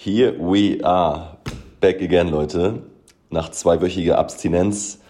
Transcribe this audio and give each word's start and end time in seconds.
Here 0.00 0.32
we 0.38 0.78
are. 0.84 1.38
Back 1.80 2.00
again, 2.00 2.28
Leute. 2.28 2.84
Nach 3.30 3.48
zweiwöchiger 3.48 4.16
Abstinenz 4.16 5.00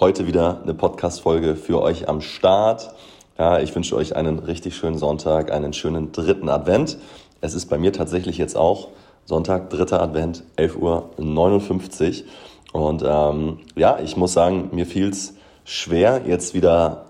heute 0.00 0.26
wieder 0.26 0.62
eine 0.62 0.72
Podcast-Folge 0.72 1.54
für 1.54 1.82
euch 1.82 2.08
am 2.08 2.22
Start. 2.22 2.94
Ja, 3.36 3.58
ich 3.60 3.74
wünsche 3.74 3.94
euch 3.94 4.16
einen 4.16 4.38
richtig 4.38 4.74
schönen 4.74 4.96
Sonntag, 4.96 5.52
einen 5.52 5.74
schönen 5.74 6.12
dritten 6.12 6.48
Advent. 6.48 6.96
Es 7.42 7.52
ist 7.52 7.66
bei 7.66 7.76
mir 7.76 7.92
tatsächlich 7.92 8.38
jetzt 8.38 8.56
auch 8.56 8.88
Sonntag, 9.26 9.68
dritter 9.68 10.00
Advent, 10.00 10.44
11.59 10.56 12.24
Uhr. 12.72 12.86
Und 12.86 13.04
ähm, 13.06 13.58
ja, 13.76 13.98
ich 14.02 14.16
muss 14.16 14.32
sagen, 14.32 14.70
mir 14.72 14.86
fiel 14.86 15.10
es 15.10 15.34
schwer, 15.66 16.22
jetzt 16.26 16.54
wieder 16.54 17.07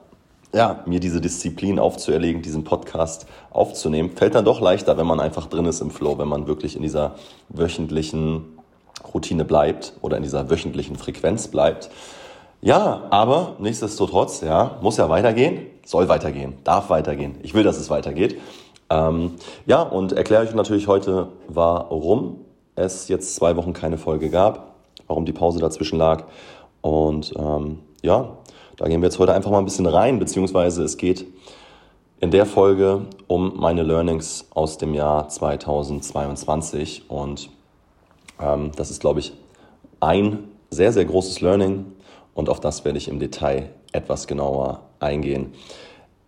ja, 0.53 0.83
mir 0.87 1.01
diese 1.01 1.21
Disziplin 1.21 1.79
aufzuerlegen, 1.79 2.43
diesen 2.43 2.65
Podcast 2.65 3.27
aufzunehmen, 3.51 4.11
fällt 4.11 4.35
dann 4.35 4.45
doch 4.45 4.61
leichter, 4.61 4.97
wenn 4.97 5.07
man 5.07 5.21
einfach 5.21 5.47
drin 5.47 5.67
ist 5.67 5.81
im 5.81 5.91
Flow, 5.91 6.19
wenn 6.19 6.29
man 6.29 6.47
wirklich 6.47 6.77
in 6.77 6.83
dieser 6.83 7.17
wöchentlichen 7.49 8.59
Routine 9.13 9.45
bleibt 9.45 9.95
oder 10.01 10.17
in 10.17 10.23
dieser 10.23 10.51
wöchentlichen 10.51 10.97
Frequenz 10.97 11.49
bleibt. 11.49 11.91
Ja, 12.61 13.03
aber 13.11 13.57
nichtsdestotrotz, 13.61 14.41
ja, 14.41 14.79
muss 14.83 14.97
ja 14.97 15.09
weitergehen, 15.09 15.67
soll 15.85 16.09
weitergehen, 16.09 16.55
darf 16.65 16.91
weitergehen. 16.91 17.37
Ich 17.43 17.55
will, 17.55 17.63
dass 17.63 17.79
es 17.79 17.89
weitergeht. 17.89 18.41
Ähm, 18.91 19.33
ja, 19.67 19.83
und 19.83 20.13
erkläre 20.13 20.43
euch 20.43 20.55
natürlich 20.55 20.89
heute, 20.89 21.29
warum 21.47 22.41
es 22.75 23.09
jetzt 23.09 23.35
zwei 23.35 23.55
Wochen 23.57 23.75
keine 23.75 23.99
Folge 23.99 24.31
gab, 24.31 24.75
warum 25.07 25.25
die 25.25 25.33
Pause 25.33 25.61
dazwischen 25.61 25.99
lag. 25.99 26.25
Und 26.81 27.35
ähm, 27.37 27.81
ja, 28.03 28.39
da 28.79 28.87
gehen 28.87 29.03
wir 29.03 29.09
jetzt 29.09 29.19
heute 29.19 29.35
einfach 29.35 29.51
mal 29.51 29.59
ein 29.59 29.65
bisschen 29.65 29.87
rein, 29.87 30.21
beziehungsweise 30.21 30.85
es 30.85 30.97
geht 30.97 31.27
in 32.21 32.31
der 32.31 32.47
Folge 32.47 33.07
um 33.27 33.59
meine 33.59 33.83
Learnings 33.83 34.47
aus 34.55 34.79
dem 34.79 34.95
Jahr 34.95 35.29
2022. 35.29 37.11
Und 37.11 37.51
ähm, 38.41 38.71
das 38.77 38.91
ist, 38.91 39.01
glaube 39.01 39.19
ich, 39.19 39.33
ein 40.01 40.45
sehr, 40.71 40.93
sehr 40.93 41.05
großes 41.05 41.41
Learning 41.41 41.87
und 42.35 42.49
auf 42.49 42.61
das 42.61 42.85
werde 42.85 42.99
ich 42.99 43.09
im 43.09 43.19
Detail 43.19 43.71
etwas 43.91 44.29
genauer 44.29 44.83
eingehen. 45.01 45.55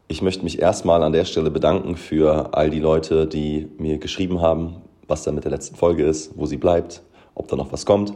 Ich 0.08 0.20
möchte 0.20 0.42
mich 0.42 0.60
erstmal 0.60 1.04
an 1.04 1.12
der 1.12 1.24
Stelle 1.24 1.52
bedanken 1.52 1.96
für 1.96 2.52
all 2.52 2.70
die 2.70 2.80
Leute, 2.80 3.28
die 3.28 3.68
mir 3.78 3.98
geschrieben 3.98 4.40
haben, 4.40 4.76
was 5.06 5.22
da 5.22 5.30
mit 5.30 5.44
der 5.44 5.52
letzten 5.52 5.76
Folge 5.76 6.04
ist, 6.04 6.36
wo 6.36 6.46
sie 6.46 6.56
bleibt, 6.56 7.02
ob 7.36 7.46
da 7.46 7.54
noch 7.54 7.70
was 7.70 7.86
kommt. 7.86 8.12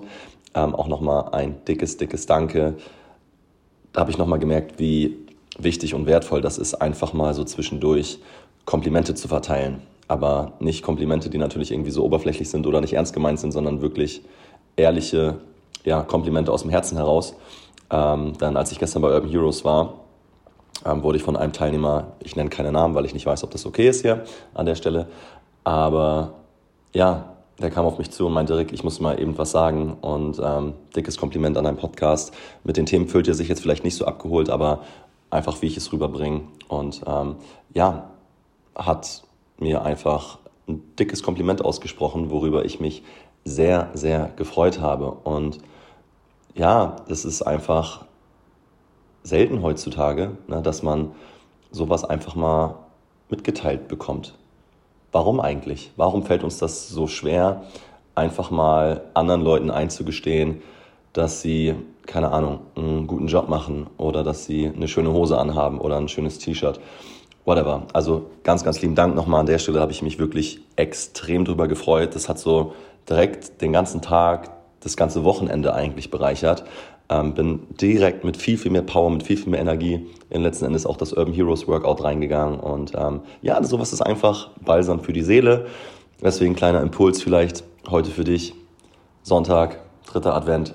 Ähm, 0.55 0.75
auch 0.75 0.89
nochmal 0.89 1.29
ein 1.31 1.65
dickes, 1.67 1.99
dickes 1.99 2.27
Danke 2.27 2.75
da 3.95 4.01
habe 4.01 4.11
ich 4.11 4.19
nochmal 4.19 4.41
gemerkt, 4.41 4.79
wie 4.79 5.17
wichtig 5.57 5.95
und 5.95 6.07
wertvoll 6.07 6.43
das 6.43 6.59
ist, 6.59 6.75
einfach 6.75 7.13
mal 7.13 7.33
so 7.33 7.45
zwischendurch 7.45 8.19
Komplimente 8.67 9.15
zu 9.15 9.29
verteilen. 9.29 9.81
Aber 10.09 10.53
nicht 10.59 10.83
Komplimente, 10.83 11.31
die 11.31 11.39
natürlich 11.39 11.71
irgendwie 11.71 11.93
so 11.93 12.05
oberflächlich 12.05 12.51
sind 12.51 12.67
oder 12.67 12.81
nicht 12.81 12.93
ernst 12.93 13.15
gemeint 13.15 13.39
sind, 13.39 13.53
sondern 13.53 13.81
wirklich 13.81 14.23
ehrliche 14.77 15.39
ja, 15.85 16.03
Komplimente 16.03 16.53
aus 16.53 16.63
dem 16.63 16.71
Herzen 16.71 16.97
heraus. 16.99 17.37
Ähm, 17.91 18.33
dann, 18.39 18.57
als 18.57 18.73
ich 18.73 18.81
gestern 18.81 19.01
bei 19.01 19.15
Urban 19.15 19.31
Heroes 19.31 19.65
war, 19.65 19.95
ähm, 20.85 21.03
wurde 21.05 21.19
ich 21.19 21.23
von 21.23 21.37
einem 21.37 21.53
Teilnehmer, 21.53 22.09
ich 22.21 22.35
nenne 22.35 22.51
keine 22.51 22.73
Namen, 22.73 22.97
weil 22.97 23.05
ich 23.05 23.15
nicht 23.15 23.27
weiß, 23.27 23.45
ob 23.45 23.53
das 23.53 23.65
okay 23.65 23.89
ist 23.89 24.03
hier 24.03 24.25
an 24.55 24.67
der 24.67 24.75
Stelle, 24.75 25.07
aber 25.63 26.35
ja, 26.93 27.34
der 27.59 27.71
kam 27.71 27.87
auf 27.87 27.99
mich 27.99 28.11
zu 28.11 28.27
und 28.27 28.33
meinte, 28.33 28.57
Rick, 28.57 28.73
ich 28.73 28.83
muss 28.83 29.01
mal 29.01 29.21
eben 29.21 29.39
was 29.39 29.53
sagen 29.53 29.97
und 30.01 30.41
ähm, 30.43 30.75
dickes 30.97 31.17
Kompliment 31.17 31.57
an 31.57 31.65
deinen 31.65 31.77
Podcast. 31.77 32.35
Mit 32.65 32.77
den 32.77 32.87
Themen 32.87 33.07
fühlt 33.07 33.29
ihr 33.29 33.35
sich 33.35 33.49
jetzt 33.49 33.61
vielleicht 33.61 33.85
nicht 33.85 33.97
so 33.97 34.07
abgeholt, 34.07 34.51
aber 34.51 34.81
einfach, 35.31 35.63
wie 35.63 35.67
ich 35.67 35.77
es 35.77 35.93
rüberbringe. 35.93 36.43
Und 36.69 37.03
ähm, 37.07 37.37
ja, 37.73 38.11
hat 38.75 39.23
mir 39.59 39.83
einfach 39.83 40.39
ein 40.69 40.83
dickes 40.99 41.23
Kompliment 41.23 41.65
ausgesprochen, 41.65 42.31
worüber 42.31 42.65
ich 42.65 42.81
mich 42.81 43.03
sehr, 43.45 43.91
sehr 43.95 44.33
gefreut 44.37 44.81
habe. 44.81 45.11
Und 45.11 45.59
ja, 46.55 46.97
das 47.09 47.25
ist 47.25 47.43
einfach 47.43 48.05
selten 49.23 49.63
heutzutage, 49.63 50.39
ne, 50.49 50.63
dass 50.63 50.83
man 50.83 51.13
sowas 51.71 52.05
einfach 52.05 52.35
mal 52.35 52.77
mitgeteilt 53.29 53.89
bekommt. 53.89 54.35
Warum 55.15 55.39
eigentlich? 55.39 55.93
Warum 55.97 56.25
fällt 56.25 56.43
uns 56.43 56.59
das 56.59 56.89
so 56.89 57.07
schwer, 57.07 57.63
einfach 58.17 58.51
mal 58.51 59.03
anderen 59.15 59.43
Leuten 59.43 59.71
einzugestehen, 59.71 60.61
dass 61.13 61.41
sie, 61.41 61.77
keine 62.05 62.33
Ahnung, 62.33 62.59
einen 62.75 63.07
guten 63.07 63.29
Job 63.29 63.49
machen 63.49 63.87
oder 63.97 64.25
dass 64.25 64.45
sie 64.45 64.73
eine 64.75 64.89
schöne 64.89 65.13
Hose 65.13 65.39
anhaben 65.39 65.81
oder 65.81 65.99
ein 65.99 66.09
schönes 66.09 66.41
T-Shirt? 66.41 66.81
Whatever. 67.45 67.87
Also 67.93 68.27
ganz, 68.43 68.65
ganz 68.65 68.83
lieben 68.83 68.97
Dank 68.97 69.15
nochmal 69.15 69.39
an 69.39 69.47
der 69.47 69.61
Stelle. 69.61 69.79
Habe 69.79 69.93
ich 69.93 70.03
mich 70.03 70.19
wirklich 70.19 70.63
extrem 70.75 71.45
drüber 71.45 71.69
gefreut. 71.69 72.17
Das 72.17 72.29
hat 72.29 72.41
so 72.41 72.75
direkt 73.09 73.63
den 73.63 73.73
ganzen 73.73 74.03
Tag, 74.03 74.51
das 74.81 74.97
ganze 74.97 75.23
Wochenende 75.23 75.75
eigentlich 75.75 76.11
bereichert. 76.11 76.65
Ähm, 77.11 77.35
bin 77.35 77.61
direkt 77.81 78.25
mit 78.25 78.37
viel, 78.37 78.57
viel 78.57 78.71
mehr 78.71 78.83
Power, 78.83 79.11
mit 79.11 79.23
viel, 79.23 79.37
viel 79.37 79.51
mehr 79.51 79.61
Energie 79.61 80.07
in 80.31 80.43
letzten 80.43 80.65
Endes 80.65 80.87
auch 80.87 80.97
das 80.97 81.13
Urban 81.13 81.35
Heroes 81.35 81.69
Workout 81.69 82.03
reingegangen. 82.03 82.59
Und 82.59 82.93
ähm, 82.97 83.21
ja, 83.43 83.63
sowas 83.63 83.93
ist 83.93 84.01
einfach 84.01 84.51
balsam 84.65 85.01
für 85.01 85.13
die 85.13 85.23
Seele. 85.23 85.67
Deswegen 86.23 86.55
kleiner 86.55 86.81
Impuls 86.81 87.23
vielleicht 87.23 87.65
heute 87.91 88.11
für 88.11 88.25
dich. 88.25 88.55
Sonntag, 89.23 89.81
dritter 90.07 90.35
Advent. 90.35 90.75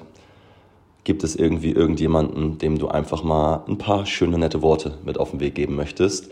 Gibt 1.04 1.24
es 1.24 1.36
irgendwie 1.36 1.72
irgendjemanden, 1.72 2.60
dem 2.60 2.78
du 2.78 2.88
einfach 2.88 3.24
mal 3.24 3.64
ein 3.68 3.80
paar 3.80 4.06
schöne, 4.06 4.38
nette 4.38 4.62
Worte 4.62 5.00
mit 5.04 5.20
auf 5.20 5.32
den 5.32 5.40
Weg 5.40 5.56
geben 5.56 5.76
möchtest? 5.76 6.32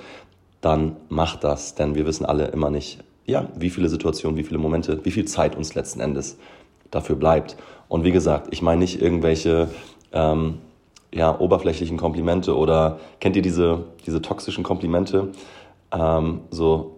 Dann 0.62 0.98
mach 1.10 1.38
das, 1.38 1.74
denn 1.74 1.96
wir 1.96 2.06
wissen 2.06 2.26
alle 2.26 2.48
immer 2.48 2.70
nicht, 2.70 3.00
ja, 3.26 3.50
wie 3.56 3.70
viele 3.70 3.90
Situationen, 3.90 4.38
wie 4.38 4.44
viele 4.44 4.60
Momente, 4.60 5.04
wie 5.04 5.12
viel 5.12 5.26
Zeit 5.26 5.56
uns 5.56 5.74
letzten 5.76 6.00
Endes 6.00 6.38
dafür 6.92 7.16
bleibt. 7.16 7.58
Und 7.90 8.04
wie 8.04 8.12
gesagt, 8.12 8.48
ich 8.52 8.62
meine 8.62 8.80
nicht 8.80 9.02
irgendwelche 9.02 9.70
ähm, 10.12 10.60
ja, 11.14 11.40
oberflächlichen 11.40 11.98
Komplimente 11.98 12.56
oder 12.56 13.00
kennt 13.20 13.36
ihr 13.36 13.42
diese, 13.42 13.86
diese 14.06 14.22
toxischen 14.22 14.64
Komplimente? 14.64 15.30
Ähm, 15.92 16.42
so, 16.52 16.98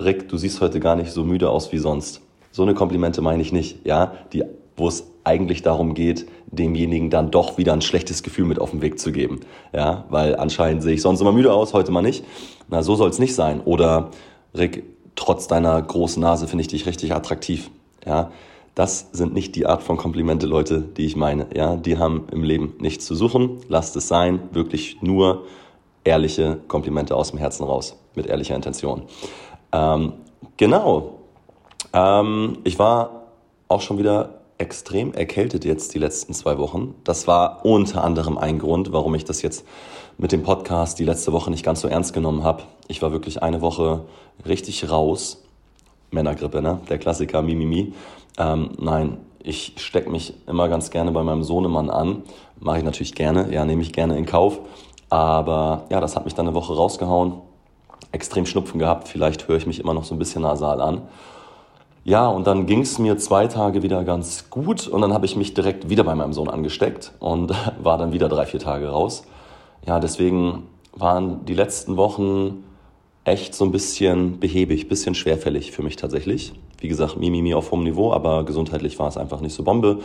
Rick, 0.00 0.28
du 0.28 0.36
siehst 0.36 0.60
heute 0.60 0.80
gar 0.80 0.96
nicht 0.96 1.12
so 1.12 1.24
müde 1.24 1.50
aus 1.50 1.72
wie 1.72 1.78
sonst. 1.78 2.20
So 2.50 2.62
eine 2.62 2.74
Komplimente 2.74 3.22
meine 3.22 3.42
ich 3.42 3.52
nicht, 3.52 3.84
ja, 3.86 4.12
die, 4.32 4.44
wo 4.76 4.88
es 4.88 5.06
eigentlich 5.24 5.62
darum 5.62 5.94
geht, 5.94 6.26
demjenigen 6.46 7.10
dann 7.10 7.30
doch 7.30 7.58
wieder 7.58 7.72
ein 7.72 7.80
schlechtes 7.80 8.22
Gefühl 8.22 8.44
mit 8.44 8.58
auf 8.58 8.70
den 8.70 8.82
Weg 8.82 8.98
zu 8.98 9.10
geben, 9.10 9.40
ja, 9.72 10.04
weil 10.10 10.36
anscheinend 10.36 10.82
sehe 10.82 10.94
ich 10.94 11.02
sonst 11.02 11.20
immer 11.20 11.32
müde 11.32 11.52
aus, 11.52 11.72
heute 11.72 11.90
mal 11.90 12.02
nicht. 12.02 12.24
Na, 12.68 12.82
so 12.82 12.94
soll 12.94 13.10
es 13.10 13.18
nicht 13.18 13.34
sein. 13.34 13.60
Oder 13.64 14.10
Rick, 14.56 14.84
trotz 15.16 15.48
deiner 15.48 15.80
großen 15.80 16.20
Nase 16.20 16.46
finde 16.46 16.62
ich 16.62 16.68
dich 16.68 16.86
richtig 16.86 17.14
attraktiv, 17.14 17.70
ja. 18.06 18.30
Das 18.74 19.10
sind 19.12 19.34
nicht 19.34 19.54
die 19.54 19.66
Art 19.66 19.82
von 19.82 19.96
Komplimente, 19.96 20.46
Leute, 20.46 20.80
die 20.80 21.06
ich 21.06 21.16
meine. 21.16 21.46
Ja, 21.54 21.76
die 21.76 21.96
haben 21.96 22.26
im 22.32 22.42
Leben 22.42 22.74
nichts 22.80 23.06
zu 23.06 23.14
suchen. 23.14 23.58
Lasst 23.68 23.94
es 23.94 24.08
sein. 24.08 24.40
Wirklich 24.52 25.00
nur 25.00 25.44
ehrliche 26.02 26.58
Komplimente 26.68 27.14
aus 27.14 27.30
dem 27.30 27.38
Herzen 27.38 27.64
raus, 27.64 27.96
mit 28.14 28.26
ehrlicher 28.26 28.56
Intention. 28.56 29.02
Ähm, 29.72 30.14
genau. 30.56 31.20
Ähm, 31.92 32.58
ich 32.64 32.78
war 32.78 33.26
auch 33.68 33.80
schon 33.80 33.98
wieder 33.98 34.40
extrem 34.58 35.12
erkältet 35.12 35.64
jetzt 35.64 35.94
die 35.94 35.98
letzten 35.98 36.32
zwei 36.32 36.58
Wochen. 36.58 36.94
Das 37.04 37.26
war 37.26 37.64
unter 37.64 38.04
anderem 38.04 38.38
ein 38.38 38.58
Grund, 38.58 38.92
warum 38.92 39.14
ich 39.14 39.24
das 39.24 39.42
jetzt 39.42 39.64
mit 40.16 40.32
dem 40.32 40.42
Podcast 40.42 40.98
die 40.98 41.04
letzte 41.04 41.32
Woche 41.32 41.50
nicht 41.50 41.64
ganz 41.64 41.80
so 41.80 41.88
ernst 41.88 42.12
genommen 42.12 42.44
habe. 42.44 42.62
Ich 42.86 43.02
war 43.02 43.10
wirklich 43.10 43.42
eine 43.42 43.60
Woche 43.60 44.04
richtig 44.46 44.90
raus. 44.90 45.42
Männergrippe, 46.10 46.62
ne? 46.62 46.80
Der 46.88 46.98
Klassiker, 46.98 47.42
Mimimi. 47.42 47.92
Ähm, 48.38 48.70
nein, 48.78 49.18
ich 49.42 49.74
stecke 49.76 50.10
mich 50.10 50.34
immer 50.46 50.68
ganz 50.68 50.90
gerne 50.90 51.12
bei 51.12 51.22
meinem 51.22 51.42
Sohnemann 51.42 51.90
an. 51.90 52.22
Mache 52.58 52.78
ich 52.78 52.84
natürlich 52.84 53.14
gerne, 53.14 53.52
ja, 53.52 53.64
nehme 53.64 53.82
ich 53.82 53.92
gerne 53.92 54.16
in 54.16 54.26
Kauf. 54.26 54.60
Aber 55.10 55.84
ja, 55.90 56.00
das 56.00 56.16
hat 56.16 56.24
mich 56.24 56.34
dann 56.34 56.46
eine 56.46 56.54
Woche 56.54 56.74
rausgehauen. 56.74 57.34
Extrem 58.10 58.46
Schnupfen 58.46 58.78
gehabt, 58.78 59.08
vielleicht 59.08 59.48
höre 59.48 59.56
ich 59.56 59.66
mich 59.66 59.80
immer 59.80 59.94
noch 59.94 60.04
so 60.04 60.14
ein 60.14 60.18
bisschen 60.18 60.42
nasal 60.42 60.80
an. 60.80 61.02
Ja, 62.04 62.26
und 62.26 62.46
dann 62.46 62.66
ging 62.66 62.80
es 62.80 62.98
mir 62.98 63.16
zwei 63.16 63.46
Tage 63.46 63.82
wieder 63.82 64.04
ganz 64.04 64.50
gut 64.50 64.88
und 64.88 65.00
dann 65.00 65.14
habe 65.14 65.24
ich 65.24 65.36
mich 65.36 65.54
direkt 65.54 65.88
wieder 65.88 66.04
bei 66.04 66.14
meinem 66.14 66.32
Sohn 66.32 66.48
angesteckt 66.48 67.12
und 67.18 67.52
war 67.82 67.98
dann 67.98 68.12
wieder 68.12 68.28
drei, 68.28 68.46
vier 68.46 68.60
Tage 68.60 68.88
raus. 68.88 69.24
Ja, 69.86 70.00
deswegen 70.00 70.64
waren 70.92 71.44
die 71.44 71.54
letzten 71.54 71.96
Wochen 71.96 72.64
echt 73.24 73.54
so 73.54 73.64
ein 73.64 73.72
bisschen 73.72 74.38
behäbig, 74.38 74.88
bisschen 74.88 75.14
schwerfällig 75.14 75.72
für 75.72 75.82
mich 75.82 75.96
tatsächlich. 75.96 76.52
Wie 76.78 76.88
gesagt, 76.88 77.16
Mimimi 77.16 77.54
auf 77.54 77.70
hohem 77.70 77.84
Niveau, 77.84 78.12
aber 78.12 78.44
gesundheitlich 78.44 78.98
war 78.98 79.08
es 79.08 79.16
einfach 79.16 79.40
nicht 79.40 79.54
so 79.54 79.62
Bombe. 79.62 80.00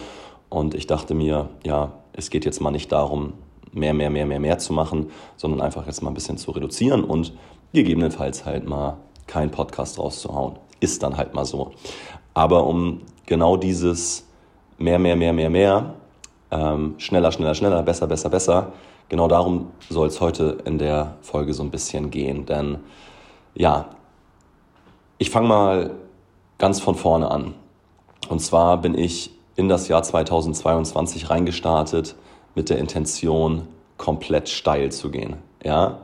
Und 0.50 0.74
ich 0.74 0.88
dachte 0.88 1.13
mir, 1.13 1.50
ja, 1.63 1.92
es 2.13 2.30
geht 2.30 2.45
jetzt 2.45 2.60
mal 2.62 2.71
nicht 2.71 2.92
darum, 2.92 3.33
mehr, 3.71 3.94
mehr, 3.94 4.10
mehr, 4.10 4.25
mehr, 4.25 4.39
mehr 4.39 4.57
zu 4.57 4.74
machen, 4.74 5.12
sondern 5.36 5.62
einfach 5.62 5.86
jetzt 5.86 6.01
mal 6.01 6.10
ein 6.10 6.16
bisschen 6.16 6.38
zu 6.38 6.51
reduzieren 6.51 7.04
und 7.04 7.33
gegebenenfalls 7.74 8.45
halt 8.45 8.68
mal 8.68 8.98
keinen 9.27 9.51
Podcast 9.51 10.00
rauszuhauen. 10.00 10.56
Ist 10.80 11.04
dann 11.04 11.18
halt 11.18 11.33
mal 11.33 11.45
so. 11.45 11.71
Aber 12.33 12.66
um 12.66 13.01
genau 13.25 13.57
dieses 13.57 14.27
mehr, 14.77 14.98
mehr, 14.98 15.15
mehr, 15.15 15.33
mehr, 15.33 15.50
mehr, 15.50 15.94
ähm, 16.51 16.95
schneller, 16.98 17.31
schneller, 17.31 17.54
schneller, 17.54 17.83
besser, 17.83 18.07
besser, 18.07 18.30
besser, 18.30 18.74
genau 19.07 19.27
darum 19.27 19.68
soll 19.89 20.07
es 20.07 20.19
heute 20.19 20.57
in 20.65 20.80
der 20.80 21.18
Folge 21.22 21.54
so 21.54 21.62
ein 21.63 21.69
bisschen 21.69 22.10
gehen. 22.10 22.45
Denn 22.45 22.80
ja, 23.54 23.89
ich 25.18 25.30
fange 25.30 25.48
mal 25.48 25.92
ganz 26.59 26.79
von 26.79 26.94
vorne 26.94 27.31
an. 27.31 27.56
Und 28.29 28.39
zwar 28.41 28.79
bin 28.79 28.95
ich 28.95 29.31
in 29.56 29.67
das 29.67 29.88
Jahr 29.88 30.03
2022 30.03 31.31
reingestartet 31.31 32.15
mit 32.53 32.69
der 32.69 32.77
Intention, 32.77 33.67
komplett 33.97 34.47
steil 34.47 34.91
zu 34.91 35.09
gehen. 35.09 35.38
Ja, 35.63 36.01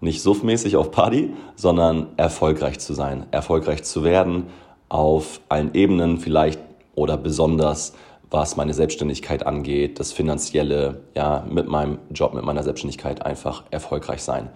nicht 0.00 0.22
suffmäßig 0.22 0.76
auf 0.76 0.90
Party, 0.90 1.34
sondern 1.56 2.08
erfolgreich 2.16 2.78
zu 2.78 2.94
sein, 2.94 3.26
erfolgreich 3.30 3.84
zu 3.84 4.02
werden 4.02 4.46
auf 4.88 5.40
allen 5.48 5.74
Ebenen 5.74 6.18
vielleicht 6.18 6.60
oder 6.94 7.16
besonders 7.16 7.92
was 8.30 8.56
meine 8.56 8.74
Selbstständigkeit 8.74 9.46
angeht, 9.46 10.00
das 10.00 10.12
finanzielle, 10.12 11.02
ja, 11.14 11.44
mit 11.48 11.66
meinem 11.66 11.98
Job, 12.10 12.34
mit 12.34 12.44
meiner 12.44 12.62
Selbstständigkeit 12.62 13.24
einfach 13.24 13.64
erfolgreich 13.70 14.22
sein. 14.22 14.50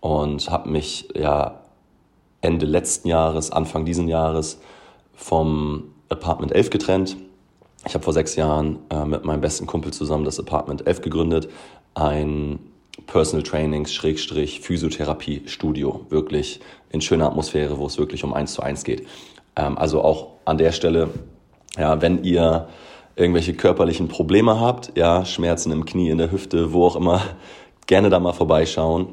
Und 0.00 0.50
habe 0.50 0.70
mich 0.70 1.08
ja 1.14 1.63
Ende 2.44 2.66
letzten 2.66 3.08
Jahres, 3.08 3.50
Anfang 3.50 3.84
diesen 3.84 4.06
Jahres 4.06 4.60
vom 5.14 5.84
Apartment 6.10 6.52
11 6.52 6.70
getrennt. 6.70 7.16
Ich 7.86 7.94
habe 7.94 8.04
vor 8.04 8.12
sechs 8.12 8.36
Jahren 8.36 8.78
äh, 8.90 9.04
mit 9.04 9.24
meinem 9.24 9.40
besten 9.40 9.66
Kumpel 9.66 9.92
zusammen 9.92 10.24
das 10.24 10.38
Apartment 10.38 10.86
11 10.86 11.00
gegründet, 11.00 11.48
ein 11.94 12.58
Personal 13.06 13.42
Trainings, 13.42 13.92
Schrägstrich, 13.92 14.60
Physiotherapie, 14.60 15.42
Studio. 15.46 16.06
Wirklich 16.10 16.60
in 16.90 17.00
schöner 17.00 17.26
Atmosphäre, 17.26 17.78
wo 17.78 17.86
es 17.86 17.98
wirklich 17.98 18.24
um 18.24 18.34
eins 18.34 18.52
zu 18.52 18.62
eins 18.62 18.84
geht. 18.84 19.06
Ähm, 19.56 19.78
also 19.78 20.02
auch 20.02 20.28
an 20.44 20.58
der 20.58 20.72
Stelle, 20.72 21.08
ja, 21.78 22.00
wenn 22.02 22.24
ihr 22.24 22.68
irgendwelche 23.16 23.54
körperlichen 23.54 24.08
Probleme 24.08 24.60
habt, 24.60 24.92
ja, 24.96 25.24
Schmerzen 25.24 25.72
im 25.72 25.86
Knie, 25.86 26.10
in 26.10 26.18
der 26.18 26.30
Hüfte, 26.30 26.72
wo 26.72 26.84
auch 26.84 26.96
immer, 26.96 27.22
gerne 27.86 28.10
da 28.10 28.20
mal 28.20 28.32
vorbeischauen. 28.32 29.08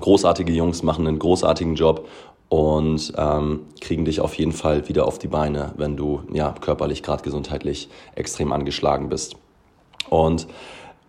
Großartige 0.00 0.52
Jungs 0.52 0.82
machen 0.82 1.06
einen 1.06 1.18
großartigen 1.18 1.74
Job 1.74 2.08
und 2.48 3.12
ähm, 3.16 3.60
kriegen 3.80 4.04
dich 4.04 4.20
auf 4.20 4.34
jeden 4.34 4.52
Fall 4.52 4.88
wieder 4.88 5.06
auf 5.06 5.18
die 5.18 5.28
Beine, 5.28 5.72
wenn 5.76 5.96
du 5.96 6.22
ja 6.32 6.54
körperlich 6.60 7.02
gerade 7.02 7.22
gesundheitlich 7.22 7.88
extrem 8.14 8.52
angeschlagen 8.52 9.08
bist. 9.08 9.36
Und 10.10 10.46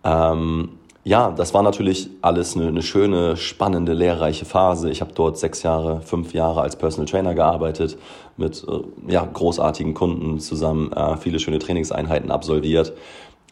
ähm, 0.04 0.70
ja, 1.04 1.30
das 1.30 1.54
war 1.54 1.62
natürlich 1.62 2.10
alles 2.20 2.56
eine, 2.56 2.66
eine, 2.66 2.82
schöne, 2.82 3.36
spannende, 3.36 3.92
lehrreiche 3.92 4.44
Phase. 4.44 4.90
Ich 4.90 5.00
habe 5.00 5.12
dort 5.14 5.38
sechs 5.38 5.62
Jahre, 5.62 6.00
fünf 6.00 6.34
Jahre 6.34 6.62
als 6.62 6.74
Personal 6.74 7.06
Trainer 7.06 7.32
gearbeitet, 7.32 7.96
mit 8.36 8.64
äh, 8.66 9.12
ja, 9.12 9.24
großartigen 9.24 9.94
Kunden 9.94 10.40
zusammen, 10.40 10.92
äh, 10.92 11.16
viele 11.16 11.38
schöne 11.38 11.60
Trainingseinheiten 11.60 12.32
absolviert. 12.32 12.92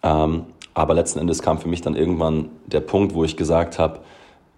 Ähm, 0.03 0.47
aber 0.75 0.95
letzten 0.95 1.21
Endes 1.21 1.43
kam 1.43 1.59
für 1.59 1.69
mich 1.69 1.81
dann 1.81 1.95
irgendwann 1.95 2.49
der 2.67 2.81
Punkt, 2.81 3.15
wo 3.15 3.23
ich 3.23 3.37
gesagt 3.37 3.79
habe, 3.79 4.01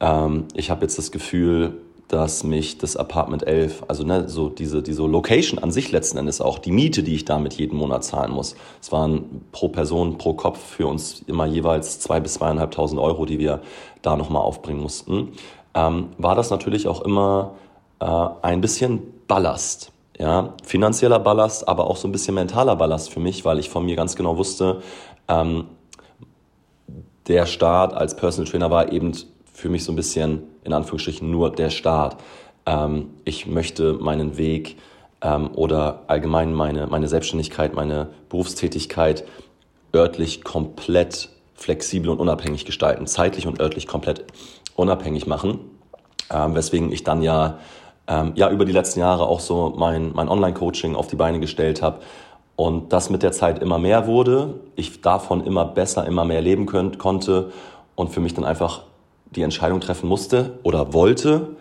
ähm, 0.01 0.47
ich 0.55 0.71
habe 0.71 0.81
jetzt 0.81 0.97
das 0.97 1.11
Gefühl, 1.11 1.75
dass 2.09 2.45
mich 2.45 2.79
das 2.79 2.97
Apartment 2.97 3.47
11, 3.47 3.85
also 3.89 4.05
ne, 4.05 4.29
so 4.29 4.49
diese, 4.49 4.83
diese 4.83 5.03
Location 5.03 5.59
an 5.59 5.73
sich 5.73 5.91
letzten 5.91 6.19
Endes 6.19 6.41
auch, 6.41 6.59
die 6.59 6.71
Miete, 6.71 7.03
die 7.03 7.15
ich 7.15 7.25
damit 7.25 7.55
jeden 7.55 7.77
Monat 7.77 8.05
zahlen 8.05 8.31
muss. 8.31 8.55
Es 8.81 8.93
waren 8.93 9.43
pro 9.51 9.69
Person, 9.69 10.17
pro 10.17 10.35
Kopf 10.35 10.59
für 10.59 10.87
uns 10.87 11.23
immer 11.27 11.47
jeweils 11.47 11.99
zwei 11.99 12.21
bis 12.21 12.35
zweieinhalbtausend 12.35 13.01
Euro, 13.01 13.27
die 13.27 13.39
wir 13.39 13.61
da 14.03 14.17
nochmal 14.17 14.43
aufbringen 14.43 14.81
mussten. 14.81 15.33
Ähm, 15.75 16.09
war 16.17 16.37
das 16.37 16.51
natürlich 16.51 16.87
auch 16.87 17.03
immer 17.03 17.55
äh, 17.99 18.07
ein 18.43 18.61
bisschen 18.61 19.03
Ballast. 19.27 19.93
Ja, 20.19 20.55
finanzieller 20.63 21.19
Ballast, 21.19 21.69
aber 21.69 21.91
auch 21.91 21.97
so 21.97 22.09
ein 22.09 22.13
bisschen 22.13 22.37
mentaler 22.37 22.77
Ballast 22.77 23.11
für 23.11 23.21
mich, 23.21 23.45
weil 23.45 23.59
ich 23.59 23.69
von 23.69 23.85
mir 23.85 23.97
ganz 23.97 24.17
genau 24.17 24.39
wusste, 24.39 24.81
ähm, 25.29 25.67
der 27.27 27.45
Start 27.45 27.93
als 27.93 28.17
Personal 28.17 28.51
Trainer 28.51 28.71
war 28.71 28.93
eben 28.93 29.13
für 29.53 29.69
mich 29.69 29.85
so 29.85 29.93
ein 29.93 29.97
bisschen 29.97 30.45
in 30.67 30.73
Anführungsstrichen 30.73 31.31
nur 31.31 31.51
der 31.51 31.71
Start. 31.71 32.17
Ähm, 32.67 33.11
ich 33.25 33.47
möchte 33.47 33.95
meinen 33.95 34.37
Weg 34.37 34.77
ähm, 35.23 35.51
oder 35.55 36.03
allgemein 36.09 36.53
meine, 36.53 36.87
meine 36.87 37.09
Selbstständigkeit, 37.09 37.75
meine 37.75 38.09
Berufstätigkeit 38.29 39.25
örtlich 39.95 40.45
komplett 40.45 41.31
flexibel 41.55 42.11
und 42.11 42.21
unabhängig 42.21 42.67
gestalten, 42.67 43.07
zeitlich 43.07 43.47
und 43.47 43.61
örtlich 43.61 43.87
komplett 43.87 44.25
unabhängig 44.75 45.27
machen, 45.27 45.59
ähm, 46.31 46.55
weswegen 46.55 46.93
ich 46.93 47.03
dann 47.03 47.23
ja, 47.23 47.59
ähm, 48.07 48.33
ja 48.35 48.51
über 48.51 48.67
die 48.67 48.73
letzten 48.73 49.01
Jahre 49.01 49.27
auch 49.27 49.41
so 49.41 49.73
mein, 49.77 50.13
mein 50.13 50.29
Online-Coaching 50.29 50.95
auf 50.95 51.07
die 51.07 51.17
Beine 51.17 51.41
gestellt 51.41 51.81
habe 51.81 52.01
und 52.57 52.93
das 52.93 53.11
mit 53.11 53.23
der 53.23 53.33
Zeit 53.33 53.63
immer 53.63 53.79
mehr 53.79 54.07
wurde, 54.07 54.61
ich 54.77 55.01
davon 55.01 55.45
immer 55.47 55.65
besser, 55.65 56.07
immer 56.07 56.25
mehr 56.25 56.43
leben 56.43 56.67
könnt, 56.67 56.99
konnte 56.99 57.53
und 57.95 58.11
für 58.11 58.21
mich 58.21 58.35
dann 58.35 58.45
einfach 58.45 58.83
die 59.37 59.43
Entscheidung 59.43 59.81
treffen 59.81 60.09
musste 60.09 60.59
oder 60.63 60.93
wollte, 60.93 61.57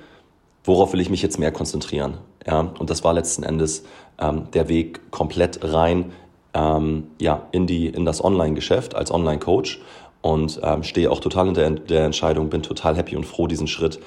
worauf 0.64 0.94
will 0.94 1.02
ich 1.02 1.10
mich 1.10 1.22
jetzt 1.22 1.38
mehr 1.38 1.52
konzentrieren. 1.52 2.18
Ja, 2.48 2.72
und 2.80 2.90
das 2.90 3.04
war 3.04 3.14
letzten 3.14 3.44
Endes 3.44 3.86
ähm, 4.20 4.48
der 4.54 4.70
Weg 4.70 5.12
komplett 5.12 5.60
rein 5.64 6.12
ähm, 6.54 7.08
ja, 7.20 7.44
in, 7.52 7.68
die, 7.68 7.88
in 7.88 8.06
das 8.06 8.24
Online-Geschäft 8.24 8.96
als 8.96 9.12
Online-Coach 9.12 9.82
und 10.22 10.60
ähm, 10.64 10.84
stehe 10.84 11.12
auch 11.12 11.20
total 11.20 11.48
in 11.50 11.86
der, 11.86 12.06
Entscheidung, 12.06 12.50
bin 12.50 12.64
total 12.64 12.96
happy 12.96 13.16
und 13.16 13.26
froh, 13.26 13.48
diesen 13.48 13.68
Schritt 13.68 14.00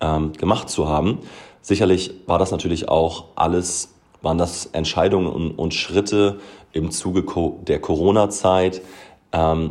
ähm, 0.00 0.32
gemacht 0.32 0.70
zu 0.70 0.88
haben. 0.88 1.18
Sicherlich 1.60 2.14
war 2.26 2.38
das 2.38 2.52
natürlich 2.52 2.88
auch 2.88 3.24
alles, 3.34 3.94
waren 4.22 4.38
das 4.38 4.66
Entscheidungen 4.66 5.26
und, 5.26 5.50
und 5.52 5.74
Schritte 5.74 6.38
im 6.72 6.90
Zuge 6.90 7.24
der 7.66 7.80
Corona-Zeit, 7.80 8.82
ähm, 9.32 9.70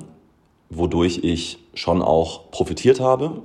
wodurch 0.78 1.20
ich 1.24 1.60
schon 1.74 2.02
auch 2.02 2.52
profitiert 2.52 3.00
habe. 3.00 3.42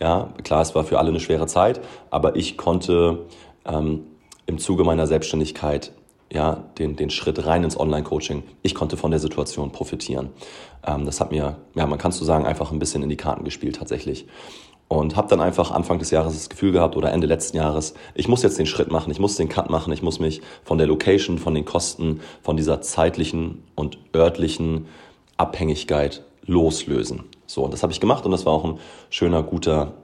Ja, 0.00 0.32
klar, 0.44 0.62
es 0.62 0.74
war 0.74 0.84
für 0.84 0.98
alle 0.98 1.08
eine 1.08 1.20
schwere 1.20 1.46
Zeit, 1.46 1.80
aber 2.10 2.36
ich 2.36 2.56
konnte 2.56 3.26
ähm, 3.64 4.04
im 4.46 4.58
Zuge 4.58 4.84
meiner 4.84 5.06
Selbstständigkeit 5.06 5.92
ja, 6.32 6.64
den, 6.78 6.96
den 6.96 7.10
Schritt 7.10 7.44
rein 7.46 7.64
ins 7.64 7.78
Online-Coaching. 7.78 8.42
Ich 8.62 8.74
konnte 8.74 8.96
von 8.96 9.10
der 9.10 9.20
Situation 9.20 9.72
profitieren. 9.72 10.30
Ähm, 10.86 11.04
das 11.04 11.20
hat 11.20 11.30
mir, 11.30 11.56
ja, 11.74 11.86
man 11.86 11.98
kann 11.98 12.12
so 12.12 12.24
sagen, 12.24 12.46
einfach 12.46 12.70
ein 12.70 12.78
bisschen 12.78 13.02
in 13.02 13.08
die 13.08 13.16
Karten 13.16 13.44
gespielt 13.44 13.76
tatsächlich. 13.76 14.26
Und 14.88 15.16
habe 15.16 15.28
dann 15.28 15.40
einfach 15.40 15.70
Anfang 15.70 15.98
des 15.98 16.10
Jahres 16.10 16.32
das 16.32 16.48
Gefühl 16.48 16.72
gehabt 16.72 16.96
oder 16.96 17.12
Ende 17.12 17.26
letzten 17.26 17.58
Jahres, 17.58 17.92
ich 18.14 18.26
muss 18.26 18.42
jetzt 18.42 18.58
den 18.58 18.64
Schritt 18.64 18.90
machen, 18.90 19.10
ich 19.10 19.18
muss 19.18 19.36
den 19.36 19.50
Cut 19.50 19.68
machen, 19.68 19.92
ich 19.92 20.02
muss 20.02 20.18
mich 20.18 20.40
von 20.64 20.78
der 20.78 20.86
Location, 20.86 21.38
von 21.38 21.54
den 21.54 21.66
Kosten, 21.66 22.20
von 22.42 22.56
dieser 22.56 22.80
zeitlichen 22.80 23.64
und 23.74 23.98
örtlichen 24.14 24.86
Abhängigkeit 25.36 26.24
loslösen. 26.48 27.24
So, 27.46 27.62
und 27.62 27.72
das 27.72 27.82
habe 27.82 27.92
ich 27.92 28.00
gemacht 28.00 28.24
und 28.24 28.32
das 28.32 28.44
war 28.44 28.52
auch 28.52 28.64
ein 28.64 28.78
schöner, 29.10 29.42
guter, 29.44 29.94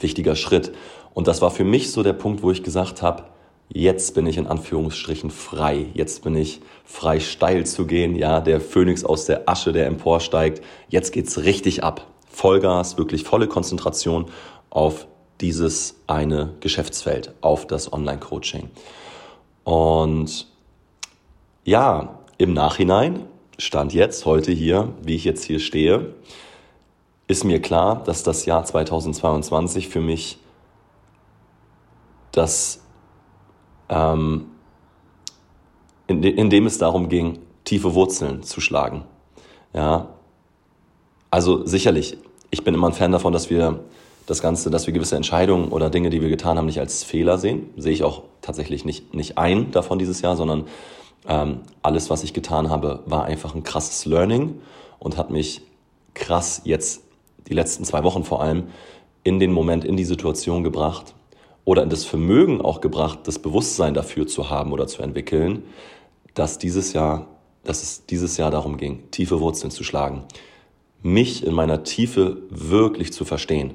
wichtiger 0.00 0.34
Schritt. 0.34 0.72
Und 1.12 1.28
das 1.28 1.42
war 1.42 1.50
für 1.50 1.64
mich 1.64 1.92
so 1.92 2.02
der 2.02 2.14
Punkt, 2.14 2.42
wo 2.42 2.50
ich 2.50 2.62
gesagt 2.62 3.02
habe, 3.02 3.24
jetzt 3.68 4.14
bin 4.14 4.26
ich 4.26 4.38
in 4.38 4.46
Anführungsstrichen 4.46 5.30
frei. 5.30 5.86
Jetzt 5.92 6.24
bin 6.24 6.34
ich 6.36 6.60
frei 6.84 7.20
steil 7.20 7.66
zu 7.66 7.86
gehen. 7.86 8.16
Ja, 8.16 8.40
der 8.40 8.60
Phönix 8.60 9.04
aus 9.04 9.26
der 9.26 9.48
Asche, 9.48 9.72
der 9.72 9.86
emporsteigt. 9.86 10.62
Jetzt 10.88 11.12
geht's 11.12 11.38
richtig 11.38 11.84
ab. 11.84 12.06
Vollgas, 12.30 12.96
wirklich 12.96 13.24
volle 13.24 13.46
Konzentration 13.46 14.26
auf 14.70 15.06
dieses 15.40 15.96
eine 16.06 16.54
Geschäftsfeld, 16.60 17.34
auf 17.40 17.66
das 17.66 17.92
Online-Coaching. 17.92 18.70
Und 19.64 20.46
ja, 21.64 22.20
im 22.38 22.54
Nachhinein 22.54 23.26
Stand 23.62 23.94
jetzt, 23.94 24.26
heute 24.26 24.50
hier, 24.50 24.92
wie 25.04 25.14
ich 25.14 25.22
jetzt 25.22 25.44
hier 25.44 25.60
stehe, 25.60 26.14
ist 27.28 27.44
mir 27.44 27.62
klar, 27.62 28.02
dass 28.02 28.24
das 28.24 28.44
Jahr 28.44 28.64
2022 28.64 29.88
für 29.88 30.00
mich 30.00 30.38
das, 32.32 32.82
ähm, 33.88 34.46
in, 36.08 36.22
de, 36.22 36.32
in 36.32 36.50
dem 36.50 36.66
es 36.66 36.78
darum 36.78 37.08
ging, 37.08 37.38
tiefe 37.62 37.94
Wurzeln 37.94 38.42
zu 38.42 38.60
schlagen. 38.60 39.04
Ja, 39.72 40.08
also 41.30 41.64
sicherlich, 41.64 42.18
ich 42.50 42.64
bin 42.64 42.74
immer 42.74 42.88
ein 42.88 42.94
Fan 42.94 43.12
davon, 43.12 43.32
dass 43.32 43.48
wir 43.48 43.78
das 44.26 44.42
Ganze, 44.42 44.70
dass 44.70 44.88
wir 44.88 44.92
gewisse 44.92 45.14
Entscheidungen 45.14 45.68
oder 45.68 45.88
Dinge, 45.88 46.10
die 46.10 46.20
wir 46.20 46.30
getan 46.30 46.58
haben, 46.58 46.66
nicht 46.66 46.80
als 46.80 47.04
Fehler 47.04 47.38
sehen. 47.38 47.70
Sehe 47.76 47.92
ich 47.92 48.02
auch 48.02 48.22
tatsächlich 48.40 48.84
nicht, 48.84 49.14
nicht 49.14 49.38
ein 49.38 49.70
davon 49.70 50.00
dieses 50.00 50.20
Jahr, 50.20 50.34
sondern 50.34 50.64
ähm, 51.26 51.60
alles, 51.82 52.10
was 52.10 52.24
ich 52.24 52.32
getan 52.32 52.70
habe, 52.70 53.02
war 53.06 53.24
einfach 53.24 53.54
ein 53.54 53.62
krasses 53.62 54.06
Learning 54.06 54.60
und 54.98 55.16
hat 55.16 55.30
mich 55.30 55.62
krass 56.14 56.62
jetzt 56.64 57.02
die 57.48 57.54
letzten 57.54 57.84
zwei 57.84 58.04
Wochen 58.04 58.24
vor 58.24 58.42
allem 58.42 58.68
in 59.24 59.38
den 59.38 59.52
Moment, 59.52 59.84
in 59.84 59.96
die 59.96 60.04
Situation 60.04 60.64
gebracht 60.64 61.14
oder 61.64 61.82
in 61.82 61.90
das 61.90 62.04
Vermögen 62.04 62.60
auch 62.60 62.80
gebracht, 62.80 63.20
das 63.24 63.38
Bewusstsein 63.38 63.94
dafür 63.94 64.26
zu 64.26 64.50
haben 64.50 64.72
oder 64.72 64.86
zu 64.86 65.02
entwickeln, 65.02 65.62
dass 66.34 66.58
dieses 66.58 66.92
Jahr, 66.92 67.26
dass 67.64 67.82
es 67.82 68.06
dieses 68.06 68.36
Jahr 68.36 68.50
darum 68.50 68.76
ging, 68.76 69.10
tiefe 69.10 69.40
Wurzeln 69.40 69.70
zu 69.70 69.84
schlagen, 69.84 70.24
mich 71.02 71.46
in 71.46 71.54
meiner 71.54 71.84
Tiefe 71.84 72.38
wirklich 72.50 73.12
zu 73.12 73.24
verstehen, 73.24 73.74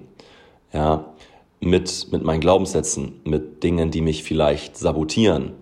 ja, 0.74 1.14
mit, 1.60 2.12
mit 2.12 2.24
meinen 2.24 2.42
Glaubenssätzen, 2.42 3.20
mit 3.24 3.64
Dingen, 3.64 3.90
die 3.90 4.02
mich 4.02 4.24
vielleicht 4.24 4.78
sabotieren, 4.78 5.54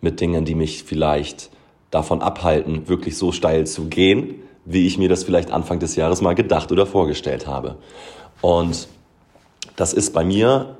mit 0.00 0.20
Dingen, 0.20 0.44
die 0.44 0.54
mich 0.54 0.84
vielleicht 0.84 1.50
davon 1.90 2.22
abhalten, 2.22 2.88
wirklich 2.88 3.16
so 3.16 3.32
steil 3.32 3.66
zu 3.66 3.86
gehen, 3.86 4.42
wie 4.64 4.86
ich 4.86 4.98
mir 4.98 5.08
das 5.08 5.24
vielleicht 5.24 5.50
Anfang 5.50 5.78
des 5.78 5.96
Jahres 5.96 6.20
mal 6.20 6.34
gedacht 6.34 6.70
oder 6.70 6.86
vorgestellt 6.86 7.46
habe. 7.46 7.76
Und 8.40 8.88
das 9.76 9.92
ist 9.92 10.12
bei 10.12 10.24
mir 10.24 10.78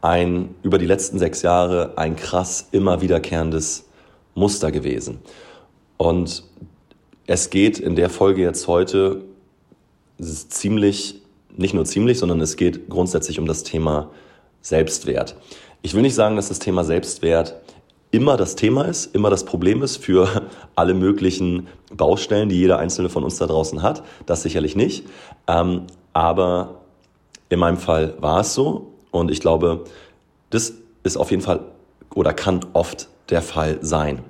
ein, 0.00 0.54
über 0.62 0.78
die 0.78 0.86
letzten 0.86 1.18
sechs 1.18 1.42
Jahre 1.42 1.92
ein 1.96 2.16
krass 2.16 2.68
immer 2.72 3.00
wiederkehrendes 3.00 3.86
Muster 4.34 4.70
gewesen. 4.72 5.20
Und 5.96 6.44
es 7.26 7.50
geht 7.50 7.78
in 7.78 7.96
der 7.96 8.10
Folge 8.10 8.42
jetzt 8.42 8.66
heute 8.68 9.22
ziemlich, 10.18 11.22
nicht 11.56 11.74
nur 11.74 11.84
ziemlich, 11.84 12.18
sondern 12.18 12.40
es 12.40 12.56
geht 12.56 12.88
grundsätzlich 12.88 13.38
um 13.38 13.46
das 13.46 13.62
Thema 13.62 14.10
Selbstwert. 14.60 15.36
Ich 15.82 15.94
will 15.94 16.02
nicht 16.02 16.14
sagen, 16.14 16.36
dass 16.36 16.48
das 16.48 16.58
Thema 16.58 16.84
Selbstwert 16.84 17.56
immer 18.12 18.36
das 18.36 18.54
Thema 18.54 18.84
ist, 18.84 19.14
immer 19.14 19.30
das 19.30 19.44
Problem 19.44 19.82
ist 19.82 19.96
für 19.96 20.42
alle 20.76 20.94
möglichen 20.94 21.66
Baustellen, 21.92 22.48
die 22.48 22.56
jeder 22.56 22.78
einzelne 22.78 23.08
von 23.08 23.24
uns 23.24 23.38
da 23.38 23.46
draußen 23.46 23.82
hat. 23.82 24.04
Das 24.26 24.42
sicherlich 24.42 24.76
nicht. 24.76 25.04
Ähm, 25.48 25.86
aber 26.12 26.82
in 27.48 27.58
meinem 27.58 27.78
Fall 27.78 28.14
war 28.20 28.40
es 28.40 28.54
so 28.54 28.92
und 29.10 29.30
ich 29.30 29.40
glaube, 29.40 29.84
das 30.50 30.74
ist 31.02 31.16
auf 31.16 31.30
jeden 31.30 31.42
Fall 31.42 31.60
oder 32.14 32.32
kann 32.32 32.60
oft 32.74 33.08
der 33.30 33.42
Fall 33.42 33.78
sein. 33.80 34.22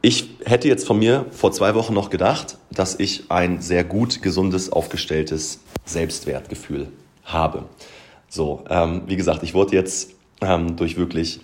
Ich 0.00 0.30
hätte 0.44 0.68
jetzt 0.68 0.86
von 0.86 0.98
mir 0.98 1.26
vor 1.32 1.50
zwei 1.50 1.74
Wochen 1.74 1.92
noch 1.92 2.08
gedacht, 2.08 2.56
dass 2.70 2.94
ich 3.00 3.24
ein 3.30 3.60
sehr 3.60 3.82
gut, 3.82 4.22
gesundes, 4.22 4.70
aufgestelltes 4.70 5.60
Selbstwertgefühl 5.84 6.92
habe. 7.24 7.64
So, 8.28 8.62
ähm, 8.70 9.02
wie 9.06 9.16
gesagt, 9.16 9.42
ich 9.42 9.54
wurde 9.54 9.74
jetzt 9.74 10.12
ähm, 10.40 10.76
durch 10.76 10.96
wirklich 10.96 11.40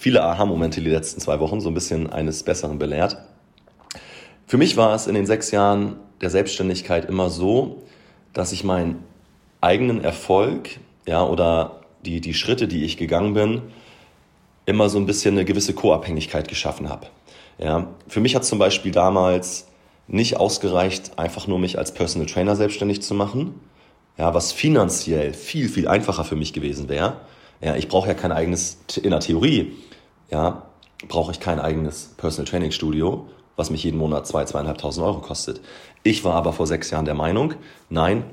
viele 0.00 0.22
Aha-Momente 0.24 0.80
die 0.80 0.88
letzten 0.88 1.20
zwei 1.20 1.40
Wochen 1.40 1.60
so 1.60 1.68
ein 1.68 1.74
bisschen 1.74 2.10
eines 2.10 2.42
Besseren 2.42 2.78
belehrt. 2.78 3.18
Für 4.46 4.56
mich 4.56 4.78
war 4.78 4.94
es 4.94 5.06
in 5.06 5.14
den 5.14 5.26
sechs 5.26 5.50
Jahren 5.50 5.96
der 6.22 6.30
Selbstständigkeit 6.30 7.04
immer 7.04 7.28
so, 7.28 7.82
dass 8.32 8.50
ich 8.52 8.64
meinen 8.64 9.04
eigenen 9.60 10.02
Erfolg, 10.02 10.80
ja, 11.06 11.22
oder 11.22 11.82
die, 12.06 12.22
die 12.22 12.32
Schritte, 12.32 12.66
die 12.66 12.84
ich 12.84 12.96
gegangen 12.96 13.34
bin, 13.34 13.60
immer 14.64 14.88
so 14.88 14.98
ein 14.98 15.04
bisschen 15.04 15.34
eine 15.34 15.44
gewisse 15.44 15.74
Co-Abhängigkeit 15.74 16.48
geschaffen 16.48 16.88
habe. 16.88 17.08
Ja, 17.58 17.88
für 18.08 18.20
mich 18.20 18.34
hat 18.34 18.46
zum 18.46 18.58
Beispiel 18.58 18.92
damals 18.92 19.68
nicht 20.08 20.38
ausgereicht, 20.38 21.18
einfach 21.18 21.46
nur 21.46 21.58
mich 21.58 21.78
als 21.78 21.92
Personal 21.92 22.26
Trainer 22.26 22.56
selbstständig 22.56 23.02
zu 23.02 23.12
machen, 23.12 23.60
ja, 24.16 24.32
was 24.32 24.50
finanziell 24.50 25.34
viel, 25.34 25.68
viel 25.68 25.88
einfacher 25.88 26.24
für 26.24 26.36
mich 26.36 26.54
gewesen 26.54 26.88
wäre. 26.88 27.18
Ja, 27.60 27.76
ich 27.76 27.88
brauche 27.88 28.08
ja 28.08 28.14
kein 28.14 28.32
eigenes, 28.32 28.78
in 29.02 29.10
der 29.10 29.20
Theorie, 29.20 29.72
ja, 30.30 30.62
brauche 31.08 31.32
ich 31.32 31.40
kein 31.40 31.60
eigenes 31.60 32.14
Personal 32.16 32.48
Training 32.48 32.72
Studio, 32.72 33.26
was 33.56 33.70
mich 33.70 33.84
jeden 33.84 33.98
Monat 33.98 34.26
zwei, 34.26 34.44
zweieinhalbtausend 34.44 35.04
Euro 35.06 35.20
kostet. 35.20 35.60
Ich 36.02 36.24
war 36.24 36.34
aber 36.34 36.52
vor 36.52 36.66
sechs 36.66 36.90
Jahren 36.90 37.04
der 37.04 37.14
Meinung, 37.14 37.54
nein, 37.88 38.24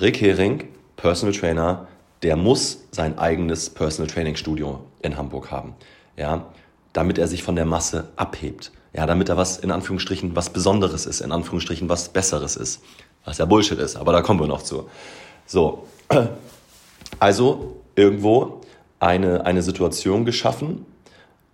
Rick 0.00 0.20
Hering, 0.20 0.64
Personal 0.96 1.34
Trainer, 1.34 1.86
der 2.22 2.36
muss 2.36 2.84
sein 2.90 3.18
eigenes 3.18 3.70
Personal 3.70 4.10
Training 4.10 4.36
Studio 4.36 4.80
in 5.02 5.16
Hamburg 5.16 5.50
haben. 5.50 5.74
Ja, 6.16 6.46
damit 6.92 7.18
er 7.18 7.26
sich 7.26 7.42
von 7.42 7.56
der 7.56 7.66
Masse 7.66 8.08
abhebt. 8.16 8.72
Ja, 8.92 9.06
damit 9.06 9.28
er 9.28 9.36
was 9.36 9.58
in 9.58 9.72
Anführungsstrichen 9.72 10.36
was 10.36 10.50
Besonderes 10.50 11.06
ist, 11.06 11.20
in 11.20 11.32
Anführungsstrichen 11.32 11.88
was 11.88 12.08
Besseres 12.08 12.56
ist. 12.56 12.82
Was 13.24 13.38
ja 13.38 13.44
Bullshit 13.44 13.78
ist, 13.78 13.96
aber 13.96 14.12
da 14.12 14.22
kommen 14.22 14.40
wir 14.40 14.46
noch 14.46 14.62
zu. 14.62 14.88
So. 15.46 15.86
Also 17.20 17.76
irgendwo 17.94 18.62
eine, 18.98 19.46
eine 19.46 19.62
Situation 19.62 20.24
geschaffen, 20.24 20.84